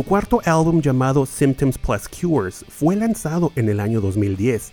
Cuarto 0.06 0.40
álbum 0.46 0.82
llamado 0.82 1.26
Symptoms 1.26 1.80
Plus 1.80 2.08
Cures 2.08 2.64
fue 2.70 2.96
lanzado 2.96 3.52
en 3.56 3.70
el 3.70 3.80
año 3.80 4.02
2010, 4.02 4.72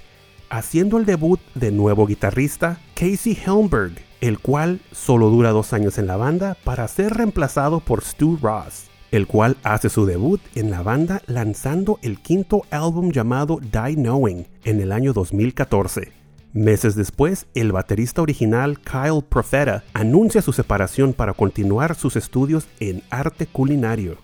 haciendo 0.51 0.99
el 0.99 1.07
debut 1.07 1.40
de 1.55 1.73
nuevo 1.73 2.07
guitarrista 2.07 2.79
Casey 2.95 3.37
Helmberg, 3.47 3.95
el 4.21 4.38
cual 4.38 4.81
solo 4.92 5.31
dura 5.31 5.51
dos 5.51 5.73
años 5.73 5.97
en 5.97 6.07
la 6.07 6.18
banda 6.18 6.57
para 6.64 6.87
ser 6.87 7.14
reemplazado 7.14 7.81
por 7.81 8.05
Stu 8.05 8.38
Ross, 8.42 8.90
el 9.11 9.27
cual 9.27 9.57
hace 9.62 9.88
su 9.88 10.05
debut 10.05 10.40
en 10.55 10.71
la 10.71 10.83
banda 10.83 11.23
lanzando 11.27 11.99
el 12.03 12.21
quinto 12.21 12.62
álbum 12.71 13.11
llamado 13.11 13.59
Die 13.59 13.97
Knowing 13.97 14.47
en 14.64 14.81
el 14.81 14.92
año 14.92 15.14
2014. 15.14 16.12
Meses 16.53 16.95
después, 16.95 17.47
el 17.55 17.73
baterista 17.73 18.21
original 18.21 18.79
Kyle 18.81 19.23
Profeta 19.27 19.83
anuncia 19.95 20.42
su 20.42 20.53
separación 20.53 21.14
para 21.14 21.33
continuar 21.33 21.95
sus 21.95 22.16
estudios 22.16 22.68
en 22.81 23.03
arte 23.09 23.47
culinario. 23.47 24.18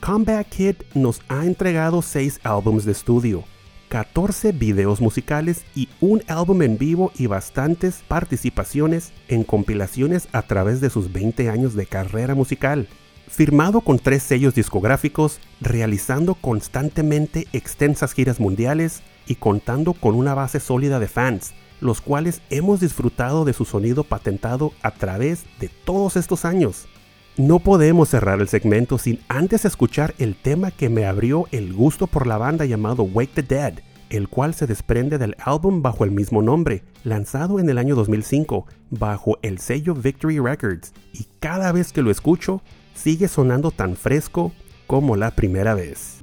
Comeback 0.00 0.48
Kid 0.48 0.76
nos 0.94 1.20
ha 1.28 1.44
entregado 1.44 2.00
6 2.00 2.40
álbumes 2.42 2.86
de 2.86 2.92
estudio, 2.92 3.44
14 3.90 4.52
videos 4.52 5.02
musicales 5.02 5.66
y 5.74 5.90
un 6.00 6.22
álbum 6.26 6.62
en 6.62 6.78
vivo 6.78 7.12
y 7.18 7.26
bastantes 7.26 8.02
participaciones 8.08 9.12
en 9.28 9.44
compilaciones 9.44 10.28
a 10.32 10.40
través 10.40 10.80
de 10.80 10.88
sus 10.88 11.12
20 11.12 11.50
años 11.50 11.74
de 11.74 11.84
carrera 11.84 12.34
musical. 12.34 12.88
Firmado 13.28 13.82
con 13.82 13.98
tres 13.98 14.22
sellos 14.22 14.54
discográficos, 14.54 15.38
realizando 15.60 16.34
constantemente 16.34 17.46
extensas 17.52 18.14
giras 18.14 18.40
mundiales 18.40 19.02
y 19.26 19.34
contando 19.34 19.92
con 19.92 20.14
una 20.14 20.32
base 20.32 20.60
sólida 20.60 20.98
de 20.98 21.08
fans, 21.08 21.52
los 21.82 22.00
cuales 22.00 22.40
hemos 22.48 22.80
disfrutado 22.80 23.44
de 23.44 23.52
su 23.52 23.66
sonido 23.66 24.02
patentado 24.04 24.72
a 24.80 24.92
través 24.92 25.44
de 25.60 25.68
todos 25.68 26.16
estos 26.16 26.46
años. 26.46 26.88
No 27.40 27.58
podemos 27.58 28.10
cerrar 28.10 28.42
el 28.42 28.48
segmento 28.48 28.98
sin 28.98 29.18
antes 29.28 29.64
escuchar 29.64 30.14
el 30.18 30.36
tema 30.36 30.70
que 30.70 30.90
me 30.90 31.06
abrió 31.06 31.46
el 31.52 31.72
gusto 31.72 32.06
por 32.06 32.26
la 32.26 32.36
banda 32.36 32.66
llamado 32.66 33.02
Wake 33.04 33.32
the 33.32 33.42
Dead, 33.42 33.78
el 34.10 34.28
cual 34.28 34.52
se 34.52 34.66
desprende 34.66 35.16
del 35.16 35.34
álbum 35.42 35.80
bajo 35.80 36.04
el 36.04 36.10
mismo 36.10 36.42
nombre, 36.42 36.82
lanzado 37.02 37.58
en 37.58 37.70
el 37.70 37.78
año 37.78 37.94
2005 37.94 38.66
bajo 38.90 39.38
el 39.40 39.58
sello 39.58 39.94
Victory 39.94 40.38
Records, 40.38 40.92
y 41.14 41.28
cada 41.38 41.72
vez 41.72 41.94
que 41.94 42.02
lo 42.02 42.10
escucho 42.10 42.60
sigue 42.92 43.26
sonando 43.26 43.70
tan 43.70 43.96
fresco 43.96 44.52
como 44.86 45.16
la 45.16 45.30
primera 45.30 45.72
vez. 45.72 46.18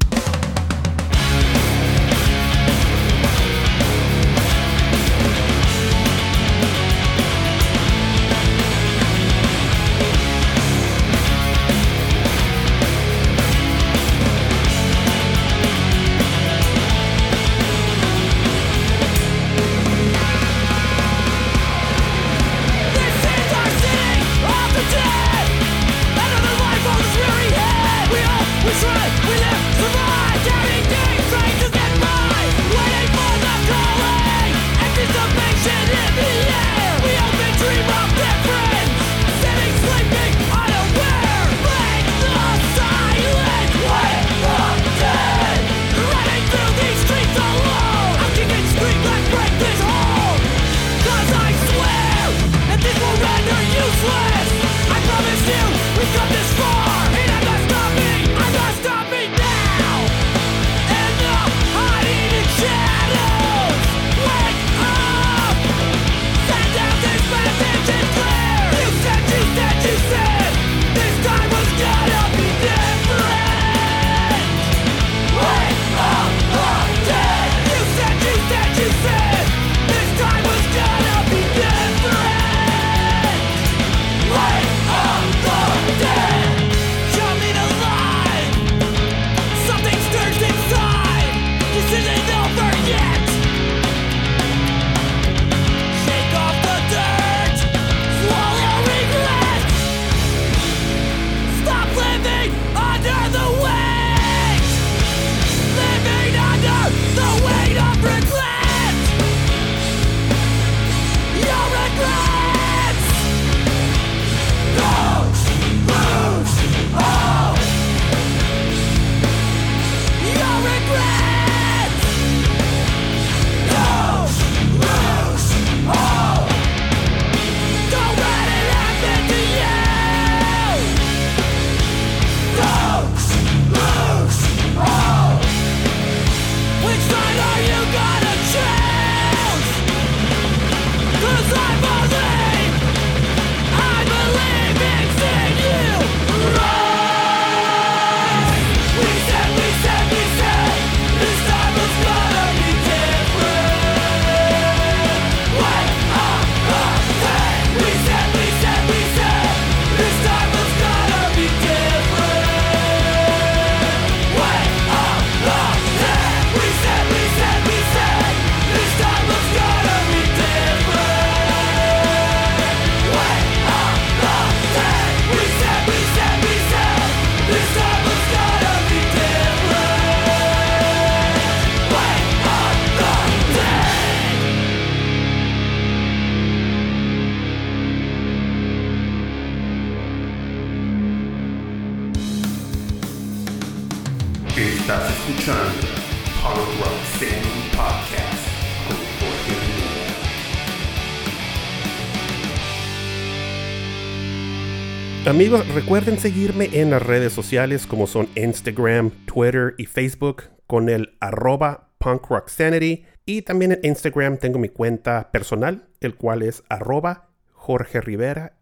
Amigos, 205.38 205.72
recuerden 205.76 206.18
seguirme 206.18 206.68
en 206.74 206.90
las 206.90 207.04
redes 207.04 207.32
sociales 207.32 207.86
como 207.86 208.08
son 208.08 208.28
Instagram, 208.34 209.12
Twitter 209.28 209.76
y 209.78 209.86
Facebook 209.86 210.46
con 210.66 210.90
el 210.90 211.16
arroba 211.20 211.92
punkrocksanity 212.00 213.06
y 213.24 213.44
también 213.44 213.74
en 213.74 213.82
Instagram 213.84 214.40
tengo 214.40 214.58
mi 214.58 214.70
cuenta 214.70 215.30
personal, 215.32 215.90
el 216.00 216.16
cual 216.16 216.42
es 216.42 216.64
arroba 216.70 217.30
Jorge 217.52 218.02
Rivera-PRS. 218.02 218.56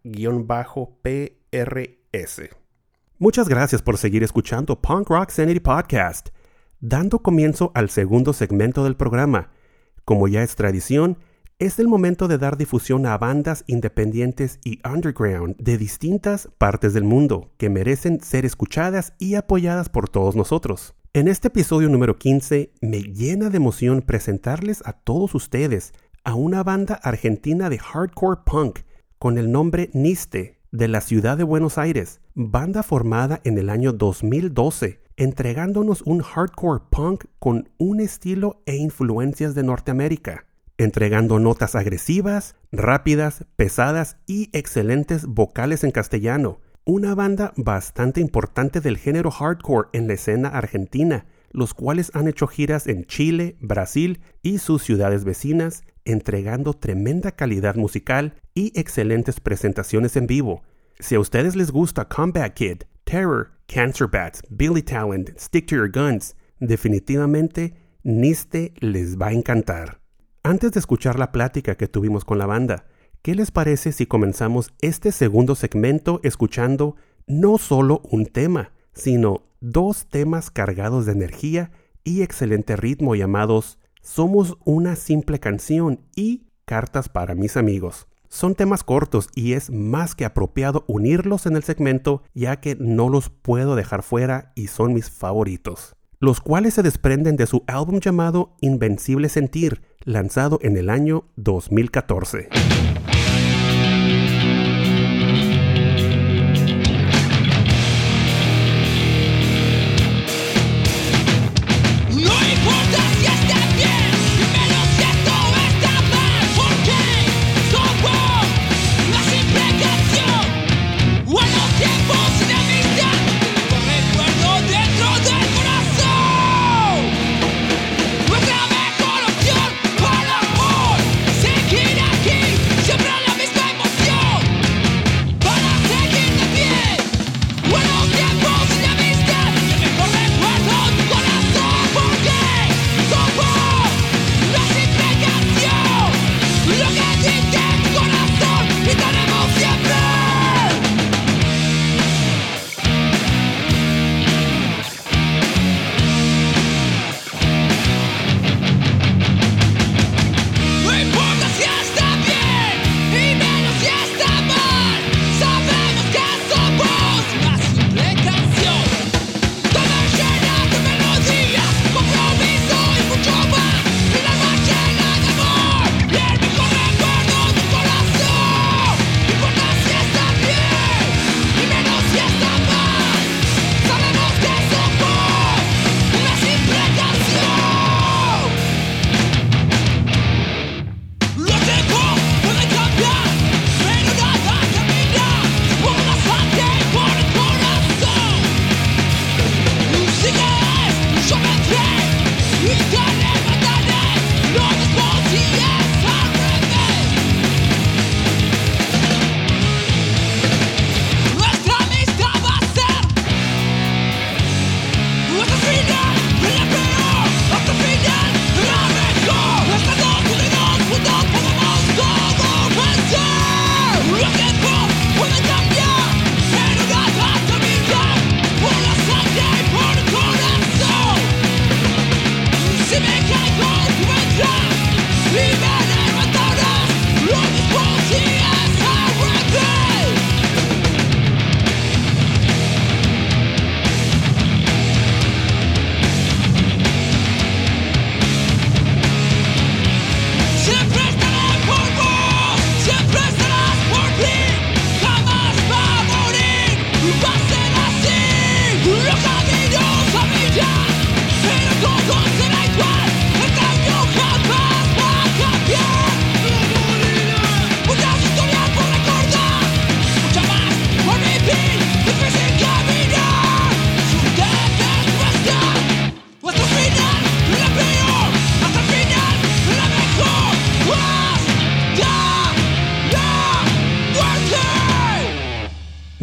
Muchas 3.18 3.48
gracias 3.48 3.80
por 3.80 3.96
seguir 3.96 4.22
escuchando 4.22 4.78
Punk 4.78 5.08
Rock 5.08 5.30
Sanity 5.30 5.60
Podcast, 5.60 6.28
dando 6.80 7.20
comienzo 7.20 7.72
al 7.74 7.88
segundo 7.88 8.34
segmento 8.34 8.84
del 8.84 8.96
programa. 8.96 9.48
Como 10.04 10.28
ya 10.28 10.42
es 10.42 10.54
tradición, 10.56 11.16
es 11.58 11.78
el 11.78 11.88
momento 11.88 12.28
de 12.28 12.36
dar 12.36 12.58
difusión 12.58 13.06
a 13.06 13.16
bandas 13.16 13.64
independientes 13.66 14.60
y 14.62 14.78
underground 14.86 15.56
de 15.56 15.78
distintas 15.78 16.50
partes 16.58 16.92
del 16.92 17.04
mundo 17.04 17.50
que 17.56 17.70
merecen 17.70 18.20
ser 18.20 18.44
escuchadas 18.44 19.14
y 19.18 19.36
apoyadas 19.36 19.88
por 19.88 20.10
todos 20.10 20.36
nosotros. 20.36 20.94
En 21.14 21.28
este 21.28 21.48
episodio 21.48 21.88
número 21.88 22.18
15 22.18 22.72
me 22.82 23.00
llena 23.00 23.48
de 23.48 23.56
emoción 23.56 24.02
presentarles 24.02 24.82
a 24.84 24.92
todos 24.92 25.34
ustedes 25.34 25.94
a 26.24 26.34
una 26.34 26.62
banda 26.62 26.94
argentina 27.02 27.70
de 27.70 27.78
hardcore 27.78 28.40
punk 28.44 28.80
con 29.18 29.38
el 29.38 29.50
nombre 29.50 29.88
Niste 29.94 30.58
de 30.72 30.88
la 30.88 31.00
ciudad 31.00 31.38
de 31.38 31.44
Buenos 31.44 31.78
Aires, 31.78 32.20
banda 32.34 32.82
formada 32.82 33.40
en 33.44 33.56
el 33.56 33.70
año 33.70 33.94
2012, 33.94 35.00
entregándonos 35.16 36.02
un 36.02 36.20
hardcore 36.20 36.82
punk 36.90 37.24
con 37.38 37.70
un 37.78 38.00
estilo 38.00 38.60
e 38.66 38.76
influencias 38.76 39.54
de 39.54 39.62
Norteamérica 39.62 40.44
entregando 40.78 41.38
notas 41.38 41.74
agresivas, 41.74 42.56
rápidas, 42.72 43.44
pesadas 43.56 44.16
y 44.26 44.50
excelentes 44.52 45.26
vocales 45.26 45.84
en 45.84 45.90
castellano. 45.90 46.60
Una 46.84 47.14
banda 47.14 47.52
bastante 47.56 48.20
importante 48.20 48.80
del 48.80 48.98
género 48.98 49.30
hardcore 49.30 49.88
en 49.92 50.06
la 50.06 50.14
escena 50.14 50.48
argentina, 50.48 51.26
los 51.50 51.74
cuales 51.74 52.10
han 52.14 52.28
hecho 52.28 52.46
giras 52.46 52.86
en 52.86 53.06
Chile, 53.06 53.56
Brasil 53.60 54.20
y 54.42 54.58
sus 54.58 54.82
ciudades 54.82 55.24
vecinas, 55.24 55.82
entregando 56.04 56.74
tremenda 56.74 57.32
calidad 57.32 57.74
musical 57.74 58.34
y 58.54 58.78
excelentes 58.78 59.40
presentaciones 59.40 60.16
en 60.16 60.26
vivo. 60.26 60.62
Si 61.00 61.14
a 61.14 61.20
ustedes 61.20 61.56
les 61.56 61.70
gusta 61.72 62.06
Combat 62.06 62.54
Kid, 62.54 62.82
Terror, 63.04 63.50
Cancer 63.66 64.06
Bats, 64.06 64.42
Billy 64.50 64.82
Talent, 64.82 65.30
Stick 65.38 65.66
to 65.66 65.76
Your 65.76 65.90
Guns, 65.90 66.36
definitivamente 66.60 67.74
Niste 68.02 68.72
les 68.78 69.16
va 69.16 69.28
a 69.28 69.32
encantar. 69.32 70.05
Antes 70.46 70.70
de 70.70 70.78
escuchar 70.78 71.18
la 71.18 71.32
plática 71.32 71.74
que 71.74 71.88
tuvimos 71.88 72.24
con 72.24 72.38
la 72.38 72.46
banda, 72.46 72.84
¿qué 73.22 73.34
les 73.34 73.50
parece 73.50 73.90
si 73.90 74.06
comenzamos 74.06 74.72
este 74.80 75.10
segundo 75.10 75.56
segmento 75.56 76.20
escuchando 76.22 76.94
no 77.26 77.58
solo 77.58 78.00
un 78.12 78.26
tema, 78.26 78.70
sino 78.92 79.42
dos 79.58 80.06
temas 80.06 80.52
cargados 80.52 81.04
de 81.04 81.10
energía 81.10 81.72
y 82.04 82.22
excelente 82.22 82.76
ritmo 82.76 83.16
llamados 83.16 83.80
Somos 84.02 84.56
una 84.64 84.94
simple 84.94 85.40
canción 85.40 86.02
y 86.14 86.46
Cartas 86.64 87.08
para 87.08 87.34
mis 87.34 87.56
amigos? 87.56 88.06
Son 88.28 88.54
temas 88.54 88.84
cortos 88.84 89.28
y 89.34 89.54
es 89.54 89.72
más 89.72 90.14
que 90.14 90.24
apropiado 90.24 90.84
unirlos 90.86 91.46
en 91.46 91.56
el 91.56 91.64
segmento 91.64 92.22
ya 92.34 92.60
que 92.60 92.76
no 92.78 93.08
los 93.08 93.30
puedo 93.30 93.74
dejar 93.74 94.04
fuera 94.04 94.52
y 94.54 94.68
son 94.68 94.94
mis 94.94 95.10
favoritos, 95.10 95.96
los 96.20 96.40
cuales 96.40 96.74
se 96.74 96.84
desprenden 96.84 97.34
de 97.34 97.48
su 97.48 97.64
álbum 97.66 97.98
llamado 97.98 98.54
Invencible 98.60 99.28
Sentir, 99.28 99.82
lanzado 100.06 100.58
en 100.62 100.78
el 100.78 100.88
año 100.88 101.24
2014. 101.36 102.48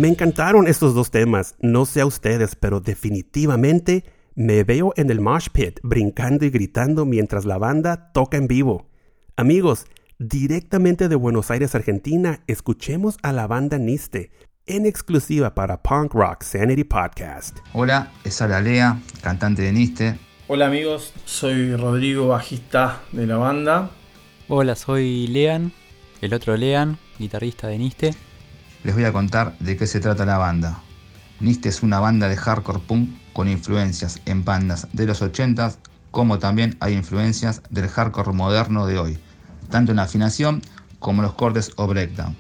Me 0.04 0.10
encantaron 0.10 0.68
estos 0.68 0.94
dos 0.94 1.12
temas, 1.12 1.56
no 1.62 1.86
sé 1.86 2.02
a 2.02 2.06
ustedes, 2.06 2.58
pero 2.58 2.82
definitivamente 2.82 4.04
me 4.36 4.66
veo 4.66 4.92
en 4.98 5.10
el 5.10 5.22
mosh 5.22 5.48
pit 5.48 5.80
brincando 5.82 6.44
y 6.44 6.50
gritando 6.50 7.06
mientras 7.06 7.46
la 7.46 7.58
banda 7.58 8.12
toca 8.12 8.36
en 8.36 8.48
vivo. 8.48 8.90
Amigos, 9.38 9.86
directamente 10.20 11.08
de 11.08 11.16
Buenos 11.16 11.52
Aires, 11.52 11.74
Argentina, 11.74 12.42
escuchemos 12.48 13.16
a 13.22 13.32
la 13.32 13.48
banda 13.48 13.78
Niste 13.78 14.32
en 14.66 14.86
exclusiva 14.86 15.56
para 15.56 15.82
Punk 15.82 16.14
Rock 16.14 16.44
Sanity 16.44 16.84
Podcast. 16.84 17.60
Hola, 17.72 18.12
es 18.26 18.42
Ala 18.42 18.60
Lea, 18.60 19.00
cantante 19.22 19.62
de 19.62 19.72
Niste. 19.72 20.20
Hola 20.50 20.66
amigos, 20.66 21.14
soy 21.24 21.78
Rodrigo, 21.78 22.28
bajista 22.28 23.04
de 23.14 23.26
la 23.26 23.38
banda. 23.38 23.90
Hola, 24.50 24.76
soy 24.76 25.28
Lean, 25.28 25.72
el 26.20 26.34
otro 26.34 26.58
Lean, 26.58 26.98
guitarrista 27.18 27.70
de 27.70 27.78
Niste. 27.78 28.14
Les 28.84 28.94
voy 28.94 29.06
a 29.06 29.14
contar 29.14 29.58
de 29.60 29.78
qué 29.78 29.88
se 29.88 30.02
trata 30.02 30.26
la 30.26 30.38
banda. 30.38 30.82
Niste 31.40 31.70
es 31.70 31.84
una 31.84 32.02
banda 32.02 32.28
de 32.28 32.36
hardcore 32.36 32.80
punk 32.80 33.10
con 33.32 33.48
influencias 33.48 34.20
en 34.26 34.44
bandas 34.44 34.90
de 34.92 35.06
los 35.06 35.22
80s, 35.22 35.78
como 36.12 36.38
también 36.38 36.76
hay 36.82 36.94
influencias 36.94 37.62
del 37.70 37.88
hardcore 37.88 38.34
moderno 38.34 38.86
de 38.86 39.00
hoy, 39.00 39.20
tanto 39.70 39.94
en 39.94 39.98
la 39.98 40.04
afinación 40.04 40.62
como 41.00 41.22
en 41.22 41.28
los 41.28 41.36
cortes 41.36 41.72
o 41.78 41.88
breakdown. 41.88 42.36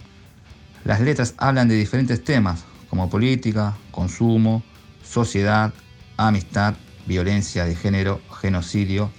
Las 0.83 0.99
letras 0.99 1.33
hablan 1.37 1.69
de 1.69 1.75
diferentes 1.75 2.21
temas, 2.23 2.65
como 2.89 3.09
política, 3.09 3.77
consumo, 3.91 4.63
sociedad, 5.01 5.73
amistad, 6.17 6.75
violencia 7.05 7.63
de 7.63 7.75
género, 7.75 8.19
genocidio, 8.41 9.11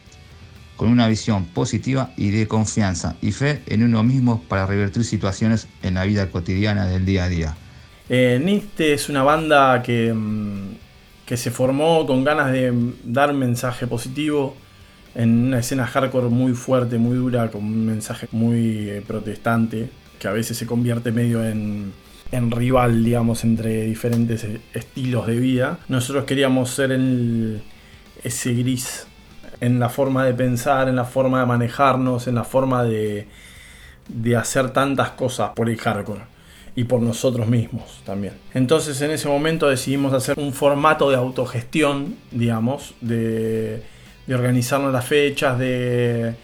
con 0.76 0.88
una 0.88 1.08
visión 1.08 1.44
positiva 1.46 2.10
y 2.16 2.30
de 2.30 2.48
confianza 2.48 3.16
y 3.22 3.32
fe 3.32 3.62
en 3.66 3.82
uno 3.82 4.02
mismo 4.02 4.42
para 4.48 4.66
revertir 4.66 5.04
situaciones 5.04 5.68
en 5.82 5.94
la 5.94 6.04
vida 6.04 6.30
cotidiana 6.30 6.86
del 6.86 7.04
día 7.04 7.24
a 7.24 7.28
día. 7.28 7.56
Eh, 8.08 8.40
Niste 8.42 8.92
es 8.92 9.08
una 9.08 9.22
banda 9.22 9.82
que, 9.82 10.12
mm, 10.12 10.76
que 11.26 11.36
se 11.36 11.50
formó 11.50 12.06
con 12.06 12.24
ganas 12.24 12.52
de 12.52 12.72
dar 13.04 13.32
mensaje 13.32 13.86
positivo 13.86 14.56
en 15.14 15.46
una 15.46 15.60
escena 15.60 15.86
hardcore 15.86 16.28
muy 16.28 16.52
fuerte, 16.52 16.98
muy 16.98 17.16
dura, 17.16 17.50
con 17.50 17.64
un 17.64 17.86
mensaje 17.86 18.28
muy 18.32 18.90
eh, 18.90 19.02
protestante, 19.06 19.88
que 20.18 20.28
a 20.28 20.32
veces 20.32 20.58
se 20.58 20.66
convierte 20.66 21.12
medio 21.12 21.44
en, 21.44 21.92
en 22.32 22.50
rival, 22.50 23.04
digamos, 23.04 23.44
entre 23.44 23.82
diferentes 23.84 24.44
eh, 24.44 24.60
estilos 24.72 25.26
de 25.26 25.36
vida. 25.36 25.78
Nosotros 25.88 26.24
queríamos 26.24 26.70
ser 26.70 26.92
el, 26.92 27.62
ese 28.22 28.54
gris 28.54 29.06
en 29.60 29.78
la 29.78 29.88
forma 29.88 30.24
de 30.24 30.34
pensar, 30.34 30.88
en 30.88 30.96
la 30.96 31.04
forma 31.04 31.40
de 31.40 31.46
manejarnos, 31.46 32.26
en 32.26 32.34
la 32.34 32.44
forma 32.44 32.84
de, 32.84 33.26
de 34.08 34.36
hacer 34.36 34.70
tantas 34.70 35.10
cosas 35.10 35.50
por 35.54 35.68
el 35.68 35.78
hardcore 35.78 36.22
y 36.76 36.84
por 36.84 37.00
nosotros 37.00 37.46
mismos 37.46 38.02
también. 38.04 38.34
Entonces 38.52 39.00
en 39.00 39.10
ese 39.10 39.28
momento 39.28 39.68
decidimos 39.68 40.12
hacer 40.12 40.38
un 40.38 40.52
formato 40.52 41.10
de 41.10 41.16
autogestión, 41.16 42.16
digamos, 42.30 42.94
de, 43.00 43.82
de 44.26 44.34
organizarnos 44.34 44.92
las 44.92 45.06
fechas, 45.06 45.58
de, 45.58 46.34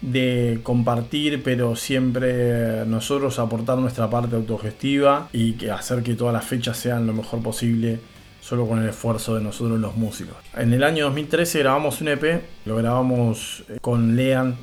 de 0.00 0.60
compartir, 0.62 1.42
pero 1.42 1.76
siempre 1.76 2.86
nosotros 2.86 3.38
aportar 3.38 3.78
nuestra 3.78 4.08
parte 4.08 4.36
autogestiva 4.36 5.28
y 5.32 5.52
que 5.52 5.70
hacer 5.70 6.02
que 6.02 6.14
todas 6.14 6.32
las 6.32 6.44
fechas 6.44 6.78
sean 6.78 7.06
lo 7.06 7.12
mejor 7.12 7.42
posible 7.42 8.00
solo 8.44 8.68
con 8.68 8.78
el 8.82 8.90
esfuerzo 8.90 9.36
de 9.36 9.42
nosotros 9.42 9.80
los 9.80 9.96
músicos. 9.96 10.36
En 10.54 10.74
el 10.74 10.84
año 10.84 11.04
2013 11.06 11.60
grabamos 11.60 12.02
un 12.02 12.08
EP, 12.08 12.42
lo 12.66 12.76
grabamos 12.76 13.64
eh, 13.70 13.78
con 13.80 14.16
Lean, 14.16 14.56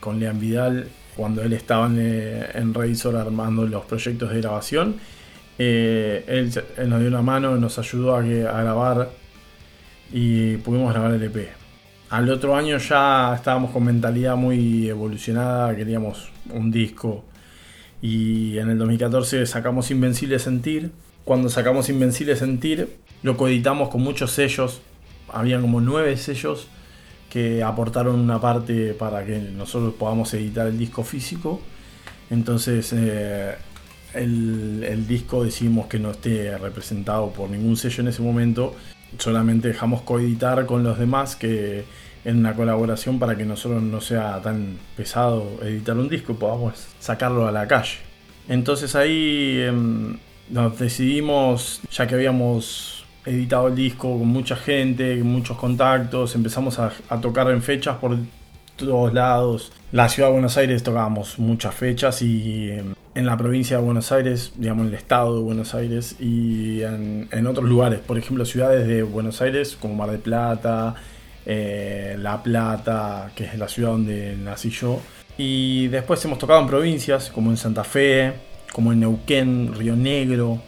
con 0.00 0.18
Lean 0.18 0.40
Vidal, 0.40 0.88
cuando 1.14 1.42
él 1.42 1.52
estaba 1.52 1.86
en, 1.86 1.98
eh, 2.00 2.46
en 2.54 2.74
armando 3.14 3.66
los 3.66 3.84
proyectos 3.84 4.30
de 4.30 4.40
grabación. 4.40 4.96
Eh, 5.58 6.24
él, 6.26 6.88
nos 6.88 6.98
dio 6.98 7.08
una 7.08 7.20
mano, 7.20 7.56
nos 7.56 7.78
ayudó 7.78 8.16
a, 8.16 8.20
a 8.20 8.22
grabar 8.22 9.10
y 10.10 10.56
pudimos 10.56 10.94
grabar 10.94 11.12
el 11.12 11.22
EP. 11.22 11.50
Al 12.08 12.30
otro 12.30 12.56
año 12.56 12.78
ya 12.78 13.34
estábamos 13.34 13.70
con 13.70 13.84
mentalidad 13.84 14.36
muy 14.36 14.88
evolucionada, 14.88 15.76
queríamos 15.76 16.30
un 16.54 16.70
disco 16.70 17.26
y 18.00 18.56
en 18.56 18.70
el 18.70 18.78
2014 18.78 19.44
sacamos 19.44 19.90
Invencible 19.90 20.38
Sentir. 20.38 20.90
Cuando 21.26 21.48
sacamos 21.48 21.88
Invencible 21.88 22.36
Sentir 22.36 22.98
lo 23.24 23.36
coeditamos 23.36 23.88
con 23.88 24.00
muchos 24.00 24.30
sellos, 24.30 24.80
habían 25.28 25.60
como 25.60 25.80
nueve 25.80 26.16
sellos 26.16 26.68
que 27.28 27.64
aportaron 27.64 28.20
una 28.20 28.40
parte 28.40 28.94
para 28.94 29.26
que 29.26 29.40
nosotros 29.40 29.94
podamos 29.94 30.32
editar 30.34 30.68
el 30.68 30.78
disco 30.78 31.02
físico. 31.02 31.60
Entonces 32.30 32.92
eh, 32.96 33.56
el, 34.14 35.04
disco 35.08 35.42
decidimos 35.42 35.88
que 35.88 35.98
no 35.98 36.12
esté 36.12 36.56
representado 36.58 37.30
por 37.30 37.50
ningún 37.50 37.76
sello 37.76 38.02
en 38.02 38.08
ese 38.08 38.22
momento. 38.22 38.76
Solamente 39.18 39.66
dejamos 39.66 40.02
coeditar 40.02 40.64
con 40.64 40.84
los 40.84 40.96
demás 40.96 41.34
que 41.34 41.86
en 42.24 42.38
una 42.38 42.54
colaboración 42.54 43.18
para 43.18 43.36
que 43.36 43.44
nosotros 43.44 43.82
no 43.82 44.00
sea 44.00 44.40
tan 44.42 44.78
pesado 44.96 45.58
editar 45.64 45.96
un 45.96 46.08
disco 46.08 46.34
y 46.34 46.36
podamos 46.36 46.86
sacarlo 47.00 47.48
a 47.48 47.50
la 47.50 47.66
calle. 47.66 47.96
Entonces 48.48 48.94
ahí 48.94 49.58
em, 49.62 50.18
nos 50.50 50.78
decidimos, 50.78 51.80
ya 51.90 52.06
que 52.06 52.14
habíamos 52.14 53.04
editado 53.24 53.68
el 53.68 53.74
disco 53.74 54.18
con 54.18 54.28
mucha 54.28 54.56
gente, 54.56 55.16
muchos 55.16 55.56
contactos, 55.56 56.34
empezamos 56.34 56.78
a, 56.78 56.92
tocar 57.20 57.50
en 57.50 57.62
fechas 57.62 57.96
por 57.96 58.16
todos 58.76 59.12
lados. 59.12 59.72
La 59.92 60.08
ciudad 60.08 60.28
de 60.28 60.34
Buenos 60.34 60.56
Aires 60.56 60.82
tocábamos 60.82 61.38
muchas 61.38 61.74
fechas 61.74 62.22
y 62.22 62.70
eh, 62.70 62.84
en 63.14 63.26
la 63.26 63.36
provincia 63.36 63.78
de 63.78 63.82
Buenos 63.82 64.12
Aires, 64.12 64.52
digamos 64.56 64.86
en 64.86 64.88
el 64.92 64.94
estado 64.94 65.36
de 65.36 65.42
Buenos 65.42 65.74
Aires 65.74 66.16
y 66.20 66.82
en, 66.82 67.28
en 67.32 67.46
otros 67.46 67.68
lugares, 67.68 67.98
por 68.00 68.18
ejemplo 68.18 68.44
ciudades 68.44 68.86
de 68.86 69.02
Buenos 69.02 69.40
Aires 69.40 69.76
como 69.80 69.94
Mar 69.94 70.10
del 70.10 70.20
Plata, 70.20 70.94
eh, 71.46 72.16
La 72.18 72.42
Plata, 72.42 73.30
que 73.34 73.44
es 73.44 73.56
la 73.56 73.68
ciudad 73.68 73.90
donde 73.90 74.36
nací 74.36 74.70
yo. 74.70 75.00
Y 75.38 75.86
después 75.88 76.24
hemos 76.24 76.38
tocado 76.38 76.60
en 76.60 76.66
provincias 76.66 77.30
como 77.30 77.50
en 77.50 77.56
Santa 77.56 77.84
Fe, 77.84 78.32
como 78.76 78.92
en 78.92 79.00
Neuquén, 79.00 79.74
Río 79.74 79.96
Negro, 79.96 80.58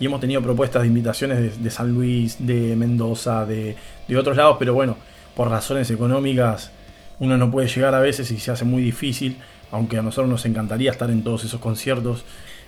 y 0.00 0.06
hemos 0.06 0.18
tenido 0.18 0.40
propuestas 0.40 0.80
de 0.80 0.88
invitaciones 0.88 1.62
de, 1.62 1.70
San 1.70 1.92
Luis, 1.92 2.38
de 2.38 2.74
Mendoza, 2.74 3.44
de, 3.44 3.76
de 4.08 4.16
otros 4.16 4.34
lados, 4.34 4.56
pero 4.58 4.72
bueno, 4.72 4.96
por 5.36 5.50
razones 5.50 5.90
económicas 5.90 6.70
uno 7.18 7.36
no 7.36 7.50
puede 7.50 7.68
llegar 7.68 7.94
a 7.94 8.00
veces 8.00 8.30
y 8.30 8.40
se 8.40 8.50
hace 8.50 8.64
muy 8.64 8.82
difícil, 8.82 9.36
aunque 9.70 9.98
a 9.98 10.02
nosotros 10.02 10.30
nos 10.30 10.46
encantaría 10.46 10.90
estar 10.90 11.10
en 11.10 11.22
todos 11.22 11.44
esos 11.44 11.60
conciertos. 11.60 12.24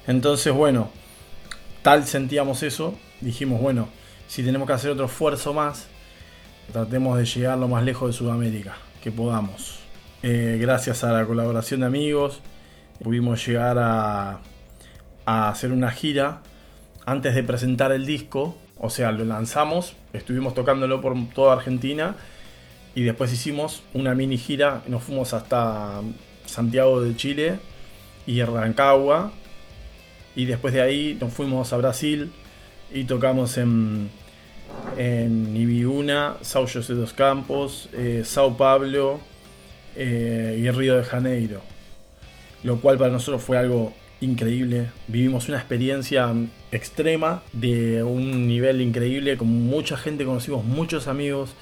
Entonces, 0.07 0.53
bueno, 0.53 0.91
tal 1.81 2.05
sentíamos 2.05 2.63
eso, 2.63 2.95
dijimos, 3.23 3.63
bueno, 3.63 3.89
si 4.29 4.43
tenemos 4.43 4.69
que 4.69 4.75
hacer 4.75 4.91
otro 4.91 5.07
esfuerzo 5.07 5.55
más, 5.55 5.87
tratemos 6.71 7.17
de 7.17 7.25
llegar 7.25 7.57
lo 7.57 7.67
más 7.67 7.83
lejos 7.83 8.11
de 8.11 8.13
Sudamérica 8.13 8.77
que 9.03 9.11
podamos. 9.11 9.79
Eh, 10.23 10.59
gracias 10.61 11.03
a 11.03 11.13
la 11.13 11.25
colaboración 11.25 11.81
de 11.81 11.87
amigos, 11.87 12.43
pudimos 13.03 13.47
llegar 13.47 13.79
a, 13.79 14.41
a 15.25 15.49
hacer 15.49 15.73
una 15.73 15.91
gira 15.91 16.41
antes 17.05 17.35
de 17.35 17.43
presentar 17.43 17.93
el 17.93 18.07
disco, 18.07 18.57
o 18.79 18.91
sea, 18.91 19.13
lo 19.13 19.25
lanzamos, 19.25 19.95
estuvimos 20.13 20.55
tocándolo 20.55 21.01
por 21.01 21.15
toda 21.35 21.55
Argentina 21.55 22.17
y 22.95 23.03
después 23.03 23.33
hicimos 23.33 23.83
una 23.95 24.15
mini 24.15 24.39
gira, 24.39 24.83
nos 24.87 25.03
fuimos 25.03 25.33
hasta 25.35 26.01
Santiago 26.47 27.01
de 27.01 27.17
Chile 27.17 27.59
y 28.27 28.43
Rancagua. 28.43 29.33
Y 30.35 30.47
después 30.47 30.73
de 30.73 30.81
ahí 30.81 31.17
nos 31.21 31.33
fuimos 31.33 31.73
a 31.73 31.77
Brasil 31.77 32.33
y 32.93 33.05
tocamos 33.05 33.59
en, 33.59 34.11
en 34.97 35.57
Ibiúna, 35.57 36.37
São 36.43 36.67
José 36.67 36.95
dos 36.95 37.13
Campos, 37.13 37.89
eh, 37.93 38.23
Sao 38.25 38.57
Paulo 38.57 39.21
eh, 39.95 40.59
y 40.59 40.71
Río 40.71 40.97
de 40.97 41.05
Janeiro, 41.05 41.61
lo 42.63 42.81
cual 42.81 42.97
para 42.97 43.11
nosotros 43.11 43.43
fue 43.43 43.59
algo 43.59 43.93
increíble. 44.23 44.91
Vivimos 45.09 45.49
una 45.49 45.59
experiencia 45.59 46.33
extrema 46.71 47.43
de 47.53 48.03
un 48.03 48.47
nivel 48.47 48.81
increíble, 48.81 49.37
con 49.37 49.49
mucha 49.49 49.97
gente, 49.97 50.25
conocimos 50.25 50.65
muchos 50.65 51.09
amigos. 51.09 51.55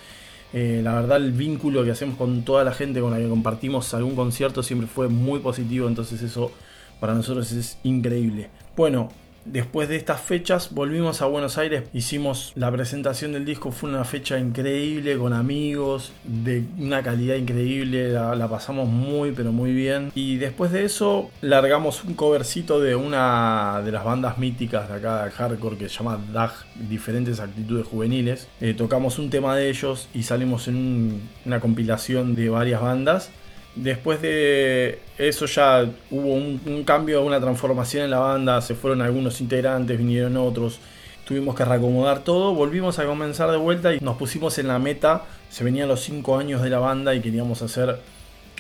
Eh, 0.53 0.81
la 0.83 0.95
verdad, 0.95 1.17
el 1.19 1.33
vínculo 1.33 1.85
que 1.85 1.91
hacemos 1.91 2.17
con 2.17 2.45
toda 2.45 2.65
la 2.65 2.73
gente 2.73 3.01
con 3.01 3.13
la 3.13 3.19
que 3.19 3.29
compartimos 3.29 3.93
algún 3.95 4.17
concierto 4.17 4.63
siempre 4.63 4.89
fue 4.89 5.09
muy 5.09 5.41
positivo, 5.41 5.89
entonces 5.89 6.23
eso 6.23 6.53
para 7.01 7.15
nosotros 7.15 7.51
es 7.53 7.79
increíble. 7.83 8.51
Bueno, 8.77 9.11
después 9.45 9.89
de 9.89 9.97
estas 9.97 10.21
fechas 10.21 10.73
volvimos 10.73 11.23
a 11.23 11.27
Buenos 11.27 11.59
Aires, 11.59 11.85
hicimos 11.93 12.53
la 12.55 12.71
presentación 12.71 13.33
del 13.33 13.45
disco, 13.45 13.73
fue 13.73 13.91
una 13.91 14.05
fecha 14.05 14.39
increíble 14.39 15.17
con 15.19 15.33
amigos, 15.33 16.13
de 16.25 16.65
una 16.79 17.03
calidad 17.03 17.37
increíble, 17.37 18.11
la, 18.13 18.49
pasamos 18.49 18.89
muy 18.89 19.33
pero 19.33 19.53
muy 19.53 19.73
bien. 19.73 20.11
Y 20.15 20.37
después 20.37 20.73
de 20.73 20.85
eso 20.85 21.31
largamos 21.41 22.05
un 22.05 22.15
covercito 22.15 22.81
de 22.81 22.95
una 22.97 23.83
de 23.85 23.93
las 23.93 24.05
bandas 24.05 24.39
míticas 24.39 24.89
de 24.89 24.95
acá 24.97 25.25
de 25.25 25.31
hardcore 25.31 25.77
que 25.77 25.89
se 25.89 25.97
llama 25.99 26.19
DAG, 26.33 26.53
Diferentes 26.89 27.41
Actitudes 27.41 27.87
Juveniles. 27.87 28.49
Eh, 28.61 28.75
tocamos 28.75 29.19
un 29.19 29.31
tema 29.31 29.57
de 29.57 29.69
ellos 29.71 30.09
y 30.15 30.23
salimos 30.25 30.69
en 30.69 30.77
un- 30.77 31.29
una 31.47 31.61
compilación 31.61 32.35
de 32.35 32.49
varias 32.49 32.81
bandas. 32.81 33.31
Después 33.75 34.21
de 34.21 34.99
eso 35.17 35.47
ya 35.47 35.89
hubo 36.11 36.35
un, 36.35 36.85
cambio, 36.85 37.23
una 37.23 37.41
transformación 37.41 38.05
en 38.05 38.11
la 38.11 38.19
banda, 38.19 38.61
se 38.61 38.75
fueron 38.75 39.01
algunos 39.01 39.41
integrantes, 39.41 39.97
vinieron 39.97 40.37
otros, 40.37 40.81
tuvimos 41.25 41.55
que 41.55 41.65
reacomodar 41.65 42.25
todo, 42.25 42.55
volvimos 42.55 42.99
a 42.99 43.07
comenzar 43.07 43.51
de 43.51 43.57
vuelta 43.57 43.95
y 43.95 44.01
nos 44.01 44.17
pusimos 44.17 44.59
en 44.59 44.67
la 44.67 44.79
meta, 44.79 45.25
se 45.49 45.63
venían 45.63 45.89
los 45.89 46.01
5 46.01 46.37
años 46.37 46.63
de 46.63 46.71
la 46.71 46.81
banda 46.81 47.15
y 47.15 47.21
queríamos 47.21 47.63
hacer 47.63 48.01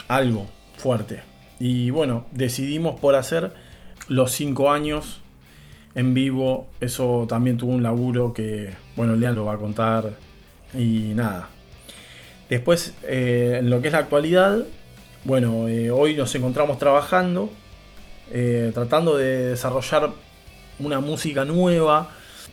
algo 0.07 0.46
fuerte. 0.77 1.23
Y 1.59 1.90
bueno, 1.90 2.27
decidimos 2.31 2.99
por 3.01 3.16
hacer 3.16 3.53
los 4.09 4.31
5 4.33 4.70
años 4.70 5.20
en 5.94 6.14
vivo. 6.14 6.68
Eso 6.81 7.27
también 7.29 7.57
tuvo 7.57 7.73
un 7.73 7.83
laburo 7.83 8.33
que, 8.33 8.70
bueno, 8.96 9.16
Lean 9.16 9.35
lo 9.35 9.44
va 9.44 9.55
a 9.55 9.59
contar. 9.59 10.12
Y 10.75 11.12
nada. 11.14 11.49
Después, 12.49 12.94
eh, 13.03 13.59
en 13.61 13.70
lo 13.70 13.81
que 13.81 13.88
es 13.88 13.92
la 13.92 14.01
actualidad, 14.01 14.64
bueno, 15.22 15.68
eh, 15.68 15.90
hoy 15.90 16.14
nos 16.14 16.35
encontramos 16.35 16.78
trabajando, 16.78 17.50
eh, 18.30 18.70
tratando 18.72 19.18
de 19.18 19.50
desarrollar 19.50 20.12
una 20.78 21.00
música 21.00 21.44
nueva. 21.44 22.09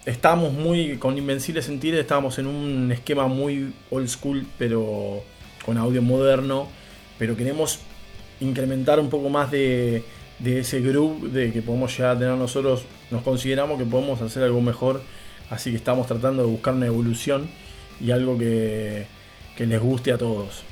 Estábamos 0.06 0.52
muy 0.52 0.98
con 0.98 1.18
Invencible 1.18 1.62
Sentir, 1.62 1.96
estábamos 1.96 2.38
en 2.40 2.48
un 2.48 2.92
esquema 2.92 3.28
muy 3.28 3.74
old 3.90 4.10
school, 4.10 4.46
pero 4.58 5.24
con 5.66 5.78
audio 5.78 6.02
moderno. 6.02 6.68
Pero 7.18 7.38
queremos 7.38 7.80
incrementar 8.42 9.00
un 9.00 9.10
poco 9.10 9.30
más 9.30 9.50
de, 9.50 10.04
ese 10.44 10.82
groove 10.82 11.30
de 11.30 11.54
que 11.54 11.62
podemos 11.62 11.96
llegar 11.96 12.18
a 12.18 12.20
tener 12.20 12.36
nosotros. 12.36 12.84
Nos 13.12 13.24
consideramos 13.24 13.80
que 13.80 13.86
podemos 13.86 14.22
hacer 14.22 14.44
algo 14.44 14.60
mejor, 14.60 15.02
así 15.50 15.72
que 15.72 15.78
estamos 15.78 16.06
tratando 16.06 16.44
de 16.44 16.50
buscar 16.50 16.74
una 16.74 16.88
evolución 16.88 17.50
y 18.02 18.12
algo 18.12 18.38
que 18.38 19.08
les 19.58 19.82
guste 19.82 20.12
a 20.12 20.18
todos. 20.18 20.64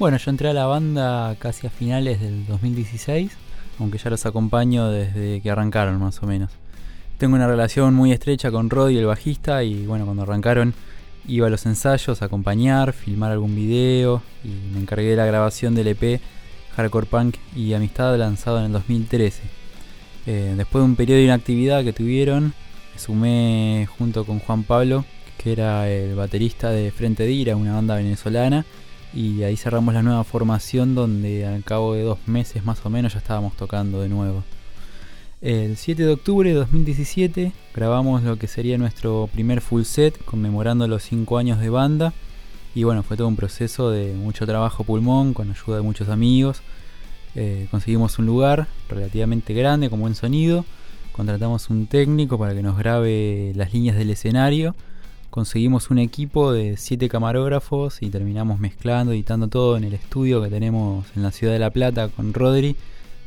Bueno, 0.00 0.16
yo 0.16 0.30
entré 0.30 0.48
a 0.48 0.54
la 0.54 0.64
banda 0.64 1.36
casi 1.38 1.66
a 1.66 1.70
finales 1.70 2.22
del 2.22 2.46
2016, 2.46 3.32
aunque 3.78 3.98
ya 3.98 4.08
los 4.08 4.24
acompaño 4.24 4.88
desde 4.88 5.42
que 5.42 5.50
arrancaron 5.50 6.00
más 6.00 6.22
o 6.22 6.26
menos. 6.26 6.50
Tengo 7.18 7.36
una 7.36 7.46
relación 7.46 7.92
muy 7.92 8.10
estrecha 8.10 8.50
con 8.50 8.70
Roddy, 8.70 8.96
el 8.96 9.04
bajista, 9.04 9.62
y 9.62 9.84
bueno, 9.84 10.06
cuando 10.06 10.22
arrancaron 10.22 10.72
iba 11.28 11.48
a 11.48 11.50
los 11.50 11.66
ensayos 11.66 12.22
a 12.22 12.24
acompañar, 12.24 12.94
filmar 12.94 13.30
algún 13.30 13.54
video 13.54 14.22
y 14.42 14.72
me 14.72 14.80
encargué 14.80 15.10
de 15.10 15.16
la 15.16 15.26
grabación 15.26 15.74
del 15.74 15.88
EP 15.88 16.18
Hardcore 16.76 17.06
Punk 17.06 17.36
y 17.54 17.74
Amistad 17.74 18.16
lanzado 18.16 18.58
en 18.60 18.64
el 18.64 18.72
2013. 18.72 19.42
Eh, 20.24 20.54
después 20.56 20.80
de 20.80 20.86
un 20.86 20.96
periodo 20.96 21.18
de 21.18 21.24
inactividad 21.24 21.84
que 21.84 21.92
tuvieron, 21.92 22.54
me 22.94 22.98
sumé 22.98 23.86
junto 23.98 24.24
con 24.24 24.38
Juan 24.38 24.62
Pablo, 24.62 25.04
que 25.36 25.52
era 25.52 25.90
el 25.90 26.14
baterista 26.14 26.70
de 26.70 26.90
Frente 26.90 27.24
de 27.24 27.32
Ira, 27.32 27.54
una 27.54 27.74
banda 27.74 27.96
venezolana, 27.96 28.64
y 29.12 29.42
ahí 29.42 29.56
cerramos 29.56 29.94
la 29.94 30.02
nueva 30.02 30.24
formación 30.24 30.94
donde 30.94 31.46
al 31.46 31.64
cabo 31.64 31.94
de 31.94 32.02
dos 32.02 32.18
meses 32.26 32.64
más 32.64 32.84
o 32.84 32.90
menos 32.90 33.12
ya 33.12 33.18
estábamos 33.18 33.56
tocando 33.56 34.00
de 34.00 34.08
nuevo. 34.08 34.44
El 35.40 35.76
7 35.76 36.04
de 36.04 36.12
octubre 36.12 36.50
de 36.50 36.54
2017 36.54 37.52
grabamos 37.74 38.22
lo 38.22 38.36
que 38.36 38.46
sería 38.46 38.76
nuestro 38.78 39.28
primer 39.32 39.60
full 39.60 39.84
set 39.84 40.22
conmemorando 40.24 40.86
los 40.86 41.02
5 41.02 41.38
años 41.38 41.58
de 41.60 41.70
banda 41.70 42.12
y 42.74 42.84
bueno, 42.84 43.02
fue 43.02 43.16
todo 43.16 43.26
un 43.26 43.36
proceso 43.36 43.90
de 43.90 44.12
mucho 44.12 44.46
trabajo 44.46 44.84
pulmón 44.84 45.34
con 45.34 45.50
ayuda 45.50 45.76
de 45.76 45.82
muchos 45.82 46.08
amigos. 46.08 46.62
Eh, 47.34 47.68
conseguimos 47.70 48.18
un 48.18 48.26
lugar 48.26 48.68
relativamente 48.88 49.54
grande 49.54 49.88
con 49.88 50.00
buen 50.00 50.14
sonido, 50.14 50.64
contratamos 51.12 51.70
un 51.70 51.86
técnico 51.86 52.38
para 52.38 52.54
que 52.54 52.62
nos 52.62 52.76
grabe 52.76 53.52
las 53.56 53.72
líneas 53.72 53.96
del 53.96 54.10
escenario 54.10 54.74
conseguimos 55.30 55.90
un 55.90 55.98
equipo 55.98 56.52
de 56.52 56.76
7 56.76 57.08
camarógrafos 57.08 58.02
y 58.02 58.10
terminamos 58.10 58.58
mezclando, 58.58 59.12
editando 59.12 59.48
todo 59.48 59.76
en 59.76 59.84
el 59.84 59.94
estudio 59.94 60.42
que 60.42 60.48
tenemos 60.48 61.06
en 61.16 61.22
la 61.22 61.30
ciudad 61.30 61.52
de 61.52 61.58
La 61.58 61.70
Plata 61.70 62.08
con 62.08 62.34
Rodri 62.34 62.76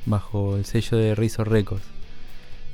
bajo 0.06 0.58
el 0.58 0.66
sello 0.66 0.98
de 0.98 1.16
Rizzo 1.16 1.44
Records. 1.44 1.86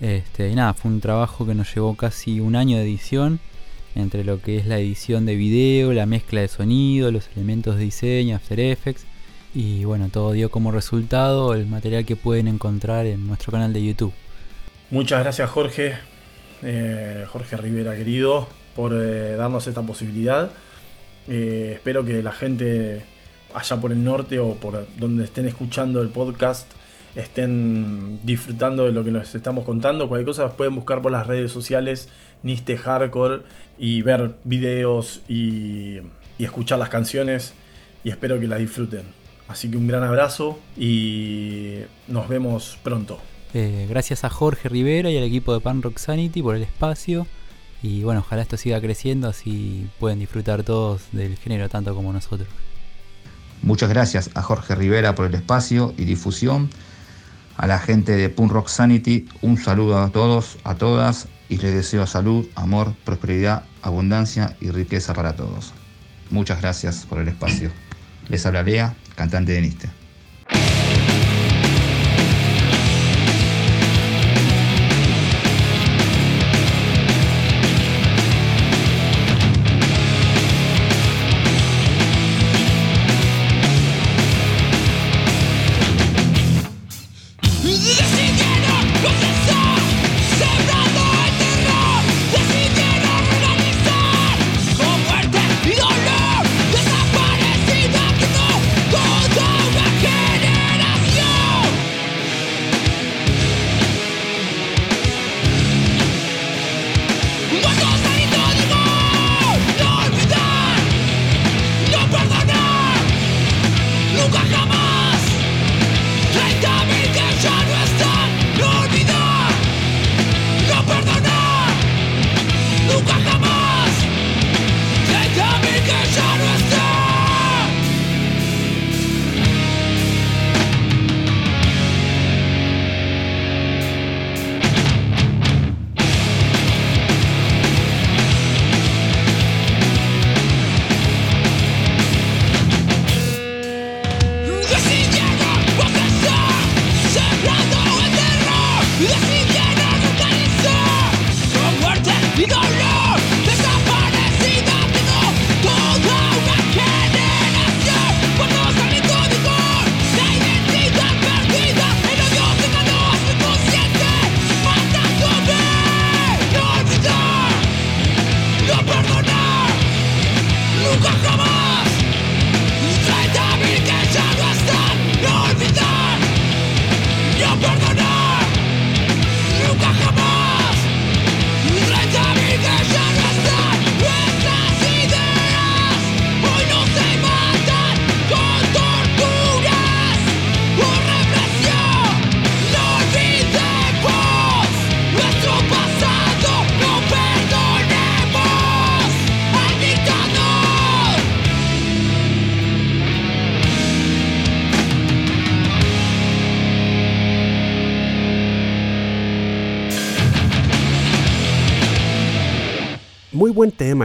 Este, 0.02 0.54
nada, 0.56 0.74
fue 0.74 0.92
un 0.92 1.02
trabajo 1.02 1.46
que 1.46 1.54
nos 1.54 1.74
llevó 1.74 1.96
casi 1.96 2.40
un 2.40 2.56
año 2.56 2.78
de 2.78 2.84
edición 2.84 3.40
entre 3.96 4.24
lo 4.24 4.42
que 4.42 4.58
es 4.58 4.66
la 4.66 4.80
edición 4.80 5.26
de 5.26 5.36
video, 5.36 5.94
la 5.94 6.06
mezcla 6.06 6.42
de 6.42 6.48
sonido, 6.48 7.12
los 7.12 7.30
elementos 7.36 7.76
de 7.76 7.84
diseño, 7.84 8.36
After 8.36 8.60
Effects 8.60 9.06
y 9.54 9.84
bueno, 9.84 10.10
todo 10.10 10.32
dio 10.32 10.52
como 10.52 10.72
resultado 10.72 11.54
el 11.54 11.66
material 11.66 12.06
que 12.06 12.16
pueden 12.16 12.48
encontrar 12.48 13.06
en 13.06 13.28
nuestro 13.28 13.52
canal 13.52 13.74
de 13.74 13.84
YouTube. 13.84 14.14
Muchas 14.92 15.22
gracias 15.22 15.50
Jorge, 15.50 15.96
eh, 16.62 17.26
Jorge 17.28 17.58
Rivera 17.58 17.96
querido, 17.96 18.48
por 18.80 18.94
eh, 18.94 19.36
darnos 19.36 19.68
esta 19.68 19.82
posibilidad. 19.82 20.52
Eh, 21.28 21.72
espero 21.74 22.06
que 22.06 22.24
la 22.24 22.32
gente 22.32 23.02
allá 23.54 23.76
por 23.76 23.92
el 23.92 24.02
norte 24.02 24.40
o 24.40 24.54
por 24.54 24.88
donde 24.98 25.26
estén 25.26 25.50
escuchando 25.50 26.02
el 26.02 26.08
podcast 26.08 26.72
estén 27.14 28.22
disfrutando 28.24 28.86
de 28.86 28.94
lo 28.94 29.04
que 29.04 29.12
nos 29.12 29.36
estamos 29.36 29.66
contando. 29.66 30.08
Cualquier 30.08 30.28
cosa 30.28 30.56
pueden 30.56 30.76
buscar 30.76 31.02
por 31.02 31.12
las 31.12 31.28
redes 31.28 31.52
sociales 31.52 32.08
Niste 32.42 32.78
Hardcore 32.78 33.42
y 33.78 34.02
ver 34.02 34.36
videos 34.46 35.24
y, 35.28 35.98
escuchar 36.38 36.80
las 36.80 36.88
canciones 36.88 37.54
y 38.06 38.12
espero 38.12 38.40
que 38.40 38.48
las 38.48 38.60
disfruten. 38.60 39.04
Así 39.50 39.70
que 39.70 39.76
un 39.76 39.90
gran 39.90 40.04
abrazo 40.04 40.58
y 40.78 41.80
nos 42.08 42.30
vemos 42.30 42.80
pronto. 42.82 43.20
Eh, 43.54 43.88
gracias 43.90 44.24
a 44.24 44.30
Jorge 44.30 44.70
Rivera 44.70 45.12
y 45.12 45.18
al 45.18 45.26
equipo 45.26 45.54
de 45.54 45.60
Pan 45.60 45.82
Rock 45.82 45.98
Sanity 45.98 46.42
por 46.42 46.56
el 46.56 46.64
espacio. 46.64 47.28
Y 47.82 48.04
bueno, 48.04 48.22
ojalá 48.22 48.42
esto 48.42 48.58
siga 48.58 48.82
creciendo, 48.82 49.30
así 49.30 49.90
pueden 50.00 50.20
disfrutar 50.20 50.64
todos 50.64 51.04
del 51.12 51.38
género 51.38 51.70
tanto 51.70 51.96
como 51.96 52.12
nosotros. 52.12 52.48
Muchas 53.62 53.90
gracias 53.90 54.30
a 54.36 54.42
Jorge 54.42 54.76
Rivera 54.76 55.16
por 55.16 55.26
el 55.26 55.36
espacio 55.36 55.94
y 55.98 56.06
difusión. 56.06 56.70
A 57.58 57.68
la 57.68 57.80
gente 57.80 58.14
de 58.14 58.30
Punk 58.30 58.52
Rock 58.52 58.70
Sanity, 58.70 59.28
un 59.42 59.58
saludo 59.58 60.00
a 60.02 60.10
todos, 60.10 60.58
a 60.64 60.76
todas, 60.76 61.28
y 61.50 61.58
les 61.58 61.74
deseo 61.74 62.08
salud, 62.08 62.48
amor, 62.56 62.94
prosperidad, 63.04 63.64
abundancia 63.82 64.56
y 64.62 64.70
riqueza 64.70 65.14
para 65.14 65.36
todos. 65.36 65.74
Muchas 66.30 66.62
gracias 66.62 67.06
por 67.06 67.20
el 67.20 67.28
espacio. 67.28 67.72
Les 68.30 68.46
habla 68.46 68.64
Lea, 68.64 68.96
cantante 69.16 69.54
de 69.54 69.62
Niste. 69.62 69.99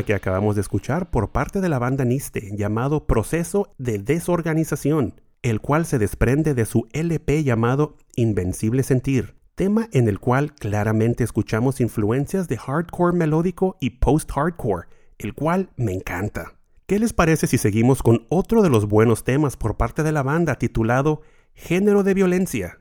Que 0.04 0.14
acabamos 0.14 0.54
de 0.54 0.60
escuchar 0.60 1.10
por 1.10 1.32
parte 1.32 1.60
de 1.60 1.68
la 1.68 1.78
banda 1.78 2.04
Niste 2.04 2.50
llamado 2.56 3.06
Proceso 3.06 3.74
de 3.78 3.98
Desorganización, 3.98 5.20
el 5.42 5.60
cual 5.60 5.86
se 5.86 5.98
desprende 5.98 6.54
de 6.54 6.66
su 6.66 6.86
LP 6.92 7.42
llamado 7.44 7.96
Invencible 8.14 8.82
Sentir, 8.82 9.34
tema 9.54 9.88
en 9.92 10.08
el 10.08 10.20
cual 10.20 10.54
claramente 10.54 11.24
escuchamos 11.24 11.80
influencias 11.80 12.48
de 12.48 12.56
hardcore 12.56 13.16
melódico 13.16 13.76
y 13.80 13.90
post-hardcore, 13.90 14.86
el 15.18 15.34
cual 15.34 15.70
me 15.76 15.92
encanta. 15.92 16.54
¿Qué 16.86 16.98
les 16.98 17.12
parece 17.12 17.46
si 17.46 17.58
seguimos 17.58 18.02
con 18.02 18.26
otro 18.28 18.62
de 18.62 18.70
los 18.70 18.86
buenos 18.86 19.24
temas 19.24 19.56
por 19.56 19.76
parte 19.76 20.02
de 20.02 20.12
la 20.12 20.22
banda 20.22 20.56
titulado 20.56 21.22
Género 21.54 22.02
de 22.02 22.14
Violencia? 22.14 22.78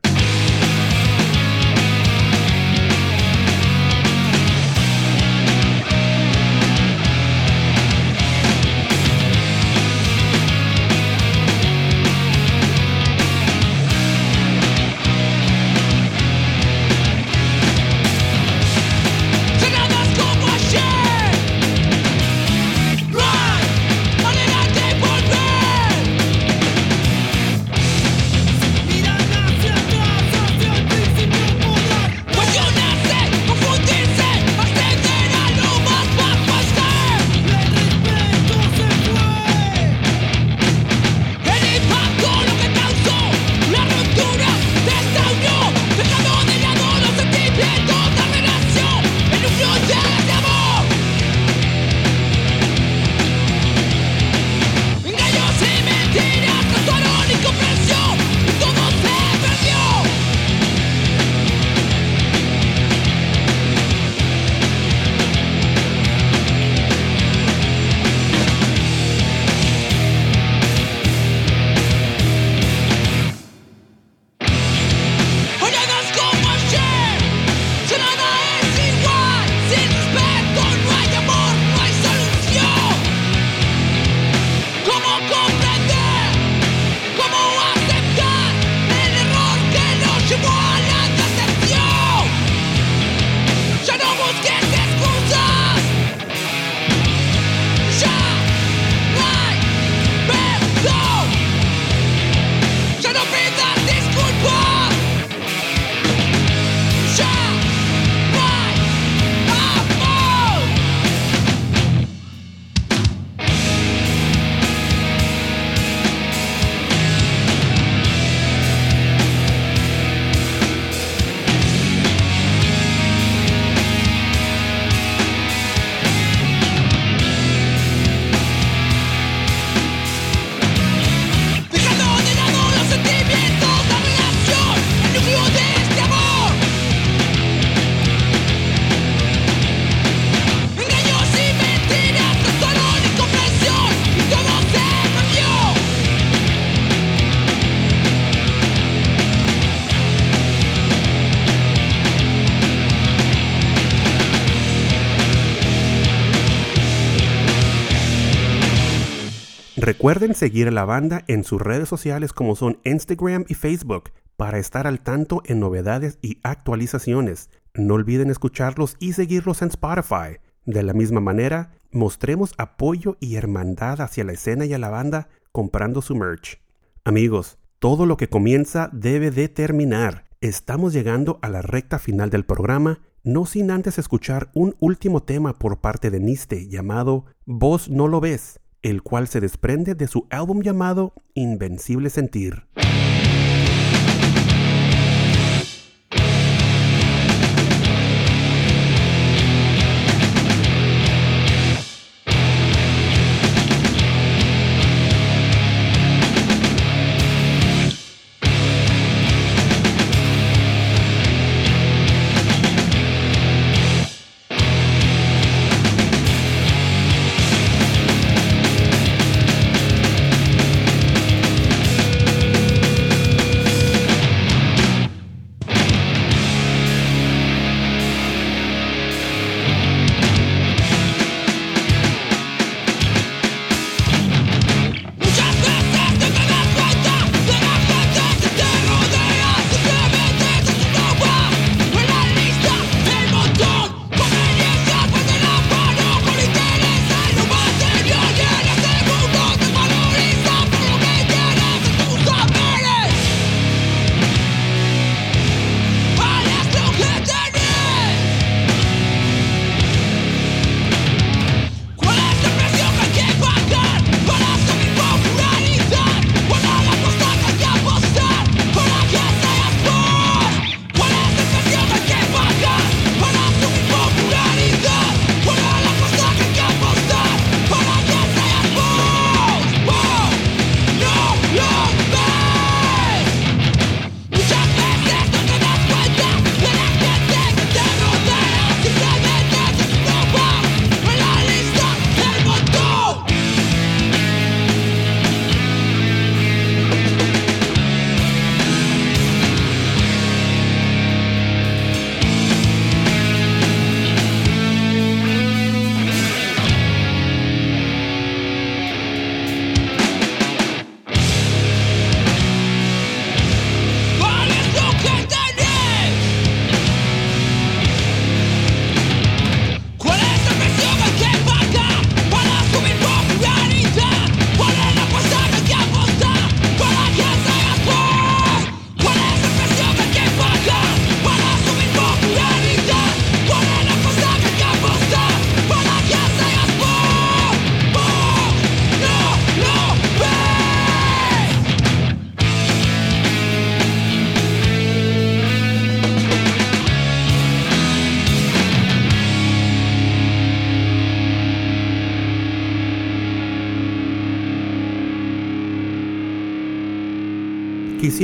Recuerden 160.03 160.35
seguir 160.35 160.67
a 160.67 160.71
la 160.71 160.83
banda 160.83 161.23
en 161.29 161.45
sus 161.45 161.61
redes 161.61 161.87
sociales 161.87 162.33
como 162.33 162.57
son 162.57 162.77
Instagram 162.83 163.45
y 163.47 163.53
Facebook 163.53 164.11
para 164.35 164.59
estar 164.59 164.85
al 164.85 164.99
tanto 164.99 165.41
en 165.45 165.61
novedades 165.61 166.19
y 166.21 166.39
actualizaciones. 166.43 167.49
No 167.73 167.93
olviden 167.93 168.29
escucharlos 168.29 168.97
y 168.99 169.13
seguirlos 169.13 169.61
en 169.61 169.69
Spotify. 169.69 170.41
De 170.65 170.83
la 170.83 170.91
misma 170.91 171.21
manera, 171.21 171.71
mostremos 171.89 172.51
apoyo 172.57 173.15
y 173.21 173.35
hermandad 173.35 174.01
hacia 174.01 174.25
la 174.25 174.33
escena 174.33 174.65
y 174.65 174.73
a 174.73 174.77
la 174.77 174.89
banda 174.89 175.29
comprando 175.53 176.01
su 176.01 176.17
merch. 176.17 176.59
Amigos, 177.05 177.57
todo 177.79 178.05
lo 178.05 178.17
que 178.17 178.27
comienza 178.27 178.89
debe 178.91 179.31
de 179.31 179.47
terminar. 179.47 180.25
Estamos 180.41 180.91
llegando 180.91 181.39
a 181.41 181.47
la 181.47 181.61
recta 181.61 181.97
final 181.97 182.29
del 182.29 182.43
programa, 182.43 182.99
no 183.23 183.45
sin 183.45 183.71
antes 183.71 183.97
escuchar 183.97 184.51
un 184.53 184.75
último 184.81 185.23
tema 185.23 185.57
por 185.57 185.79
parte 185.79 186.11
de 186.11 186.19
Niste 186.19 186.67
llamado 186.67 187.23
Vos 187.45 187.87
no 187.87 188.09
lo 188.09 188.19
ves, 188.19 188.59
el 188.83 189.01
cual 189.01 189.27
se 189.27 189.41
desprende 189.41 189.95
de 189.95 190.07
su 190.07 190.27
álbum 190.29 190.61
llamado 190.61 191.13
Invencible 191.33 192.09
Sentir. 192.09 192.67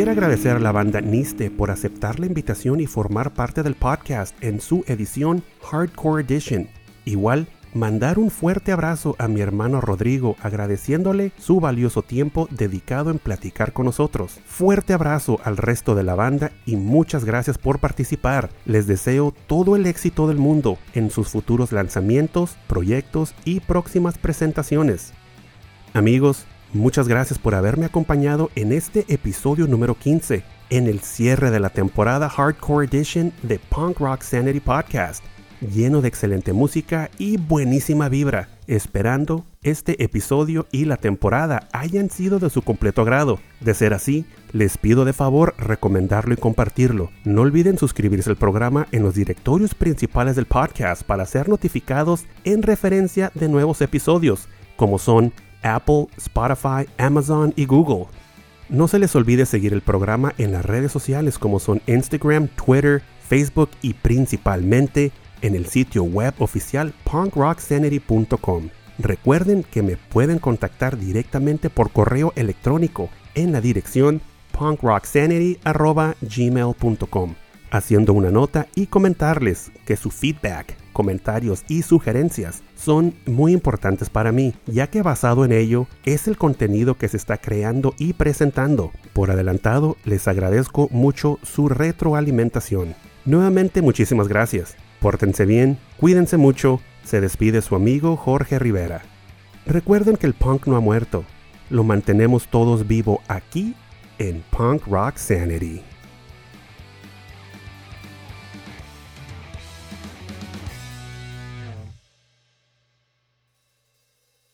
Agradecer 0.10 0.56
a 0.56 0.60
la 0.60 0.72
banda 0.72 1.02
Niste 1.02 1.52
por 1.52 1.70
aceptar 1.70 2.20
la 2.20 2.26
invitación 2.26 2.80
y 2.80 2.88
formar 2.88 3.32
parte 3.32 3.62
del 3.62 3.76
podcast 3.76 4.36
en 4.44 4.60
su 4.60 4.84
edición 4.88 5.44
Hardcore 5.70 6.24
Edition. 6.24 6.68
Igual, 7.06 7.48
mandar 7.76 8.18
un 8.18 8.32
fuerte 8.32 8.72
abrazo 8.72 9.16
a 9.20 9.28
mi 9.28 9.42
hermano 9.42 9.82
Rodrigo 9.82 10.36
agradeciéndole 10.42 11.32
su 11.38 11.60
valioso 11.60 12.02
tiempo 12.02 12.48
dedicado 12.50 13.12
en 13.12 13.20
platicar 13.20 13.72
con 13.72 13.86
nosotros. 13.86 14.40
Fuerte 14.46 14.94
abrazo 14.94 15.40
al 15.44 15.58
resto 15.58 15.94
de 15.94 16.02
la 16.02 16.16
banda 16.16 16.52
y 16.66 16.76
muchas 16.76 17.24
gracias 17.24 17.60
por 17.60 17.78
participar. 17.78 18.50
Les 18.66 18.88
deseo 18.88 19.36
todo 19.46 19.76
el 19.76 19.86
éxito 19.86 20.28
del 20.28 20.38
mundo 20.38 20.80
en 20.96 21.12
sus 21.12 21.30
futuros 21.30 21.72
lanzamientos, 21.72 22.58
proyectos 22.66 23.36
y 23.46 23.60
próximas 23.60 24.18
presentaciones. 24.18 25.14
Amigos, 25.94 26.48
muchas 26.74 27.08
gracias 27.08 27.40
por 27.40 27.56
haberme 27.56 27.86
acompañado 27.86 28.52
en 28.56 28.72
este 28.72 29.06
episodio 29.08 29.68
número 29.68 29.96
15, 29.96 30.44
en 30.70 30.88
el 30.88 31.00
cierre 31.00 31.52
de 31.52 31.60
la 31.60 31.70
temporada 31.70 32.30
Hardcore 32.30 32.88
Edition 32.88 33.34
de 33.44 33.60
Punk 33.60 34.00
Rock 34.00 34.22
Sanity 34.22 34.60
Podcast, 34.60 35.24
lleno 35.62 36.02
de 36.02 36.08
excelente 36.08 36.54
música 36.54 37.10
y 37.18 37.38
buenísima 37.38 38.10
vibra, 38.10 38.50
esperando 38.68 39.46
este 39.62 40.04
episodio 40.04 40.68
y 40.72 40.86
la 40.86 40.98
temporada 40.98 41.68
hayan 41.74 42.10
sido 42.10 42.40
de 42.40 42.50
su 42.50 42.62
completo 42.62 43.02
agrado. 43.02 43.40
De 43.60 43.74
ser 43.74 43.94
así, 43.94 44.26
les 44.54 44.78
pido 44.78 45.06
de 45.06 45.14
favor 45.14 45.56
recomendarlo 45.58 46.34
y 46.34 46.38
compartirlo. 46.38 47.10
No 47.26 47.42
olviden 47.42 47.78
suscribirse 47.78 48.30
al 48.30 48.38
programa 48.38 48.88
en 48.92 49.04
los 49.04 49.16
directorios 49.16 49.76
principales 49.76 50.36
del 50.36 50.46
podcast 50.46 51.04
para 51.04 51.26
ser 51.26 51.50
notificados 51.50 52.26
en 52.44 52.62
referencia 52.62 53.32
de 53.34 53.50
nuevos 53.50 53.82
episodios, 53.82 54.48
como 54.78 54.98
son 54.98 55.34
Apple, 55.64 56.08
Spotify, 56.18 56.88
Amazon 56.98 57.54
y 57.56 57.66
Google. 57.66 58.08
No 58.70 58.88
se 58.88 59.00
les 59.00 59.16
olvide 59.16 59.46
seguir 59.46 59.74
el 59.74 59.82
programa 59.82 60.34
en 60.38 60.52
las 60.52 60.66
redes 60.66 60.92
sociales 60.92 61.40
como 61.40 61.60
son 61.60 61.82
Instagram, 61.88 62.50
Twitter, 62.50 63.02
Facebook 63.28 63.70
y 63.82 63.94
principalmente 63.94 65.12
en 65.42 65.56
el 65.56 65.66
sitio 65.66 66.04
web 66.04 66.34
oficial 66.40 66.94
punkrocksanity.com. 67.04 68.70
Recuerden 69.00 69.64
que 69.64 69.82
me 69.82 69.98
pueden 69.98 70.40
contactar 70.40 70.98
directamente 70.98 71.70
por 71.70 71.92
correo 71.92 72.34
electrónico 72.36 73.10
en 73.34 73.54
la 73.54 73.62
dirección 73.62 74.22
punkrocksanity.gmail.com 74.52 77.36
haciendo 77.72 78.14
una 78.14 78.32
nota 78.32 78.68
y 78.76 78.88
comentarles 78.88 79.72
que 79.86 79.96
su 79.96 80.12
feedback, 80.12 80.76
comentarios 80.94 81.64
y 81.68 81.82
sugerencias 81.82 82.64
son 82.76 83.14
muy 83.26 83.54
importantes 83.54 84.10
para 84.10 84.32
mí, 84.32 84.54
ya 84.66 84.88
que 84.88 85.02
basado 85.02 85.46
en 85.46 85.52
ello 85.52 85.88
es 86.06 86.28
el 86.28 86.38
contenido 86.38 86.96
que 86.96 87.08
se 87.08 87.18
está 87.18 87.38
creando 87.38 87.94
y 87.98 88.14
presentando. 88.14 88.92
Por 89.14 89.32
adelantado, 89.32 89.98
les 90.06 90.28
agradezco 90.28 90.88
mucho 90.92 91.40
su 91.44 91.70
retroalimentación. 91.70 92.96
Nuevamente 93.26 93.82
muchísimas 93.82 94.28
gracias. 94.28 94.76
Pórtense 95.00 95.46
bien, 95.46 95.78
cuídense 95.98 96.38
mucho. 96.38 96.82
Se 97.04 97.22
despide 97.22 97.62
su 97.62 97.76
amigo 97.76 98.18
Jorge 98.18 98.60
Rivera. 98.60 99.02
Recuerden 99.66 100.18
que 100.18 100.28
el 100.28 100.34
punk 100.34 100.68
no 100.68 100.76
ha 100.76 100.80
muerto. 100.80 101.24
Lo 101.70 101.84
mantenemos 101.84 102.48
todos 102.48 102.88
vivo 102.88 103.22
aquí 103.28 103.76
en 104.18 104.44
Punk 104.52 104.88
Rock 104.88 105.18
Sanity. 105.18 105.84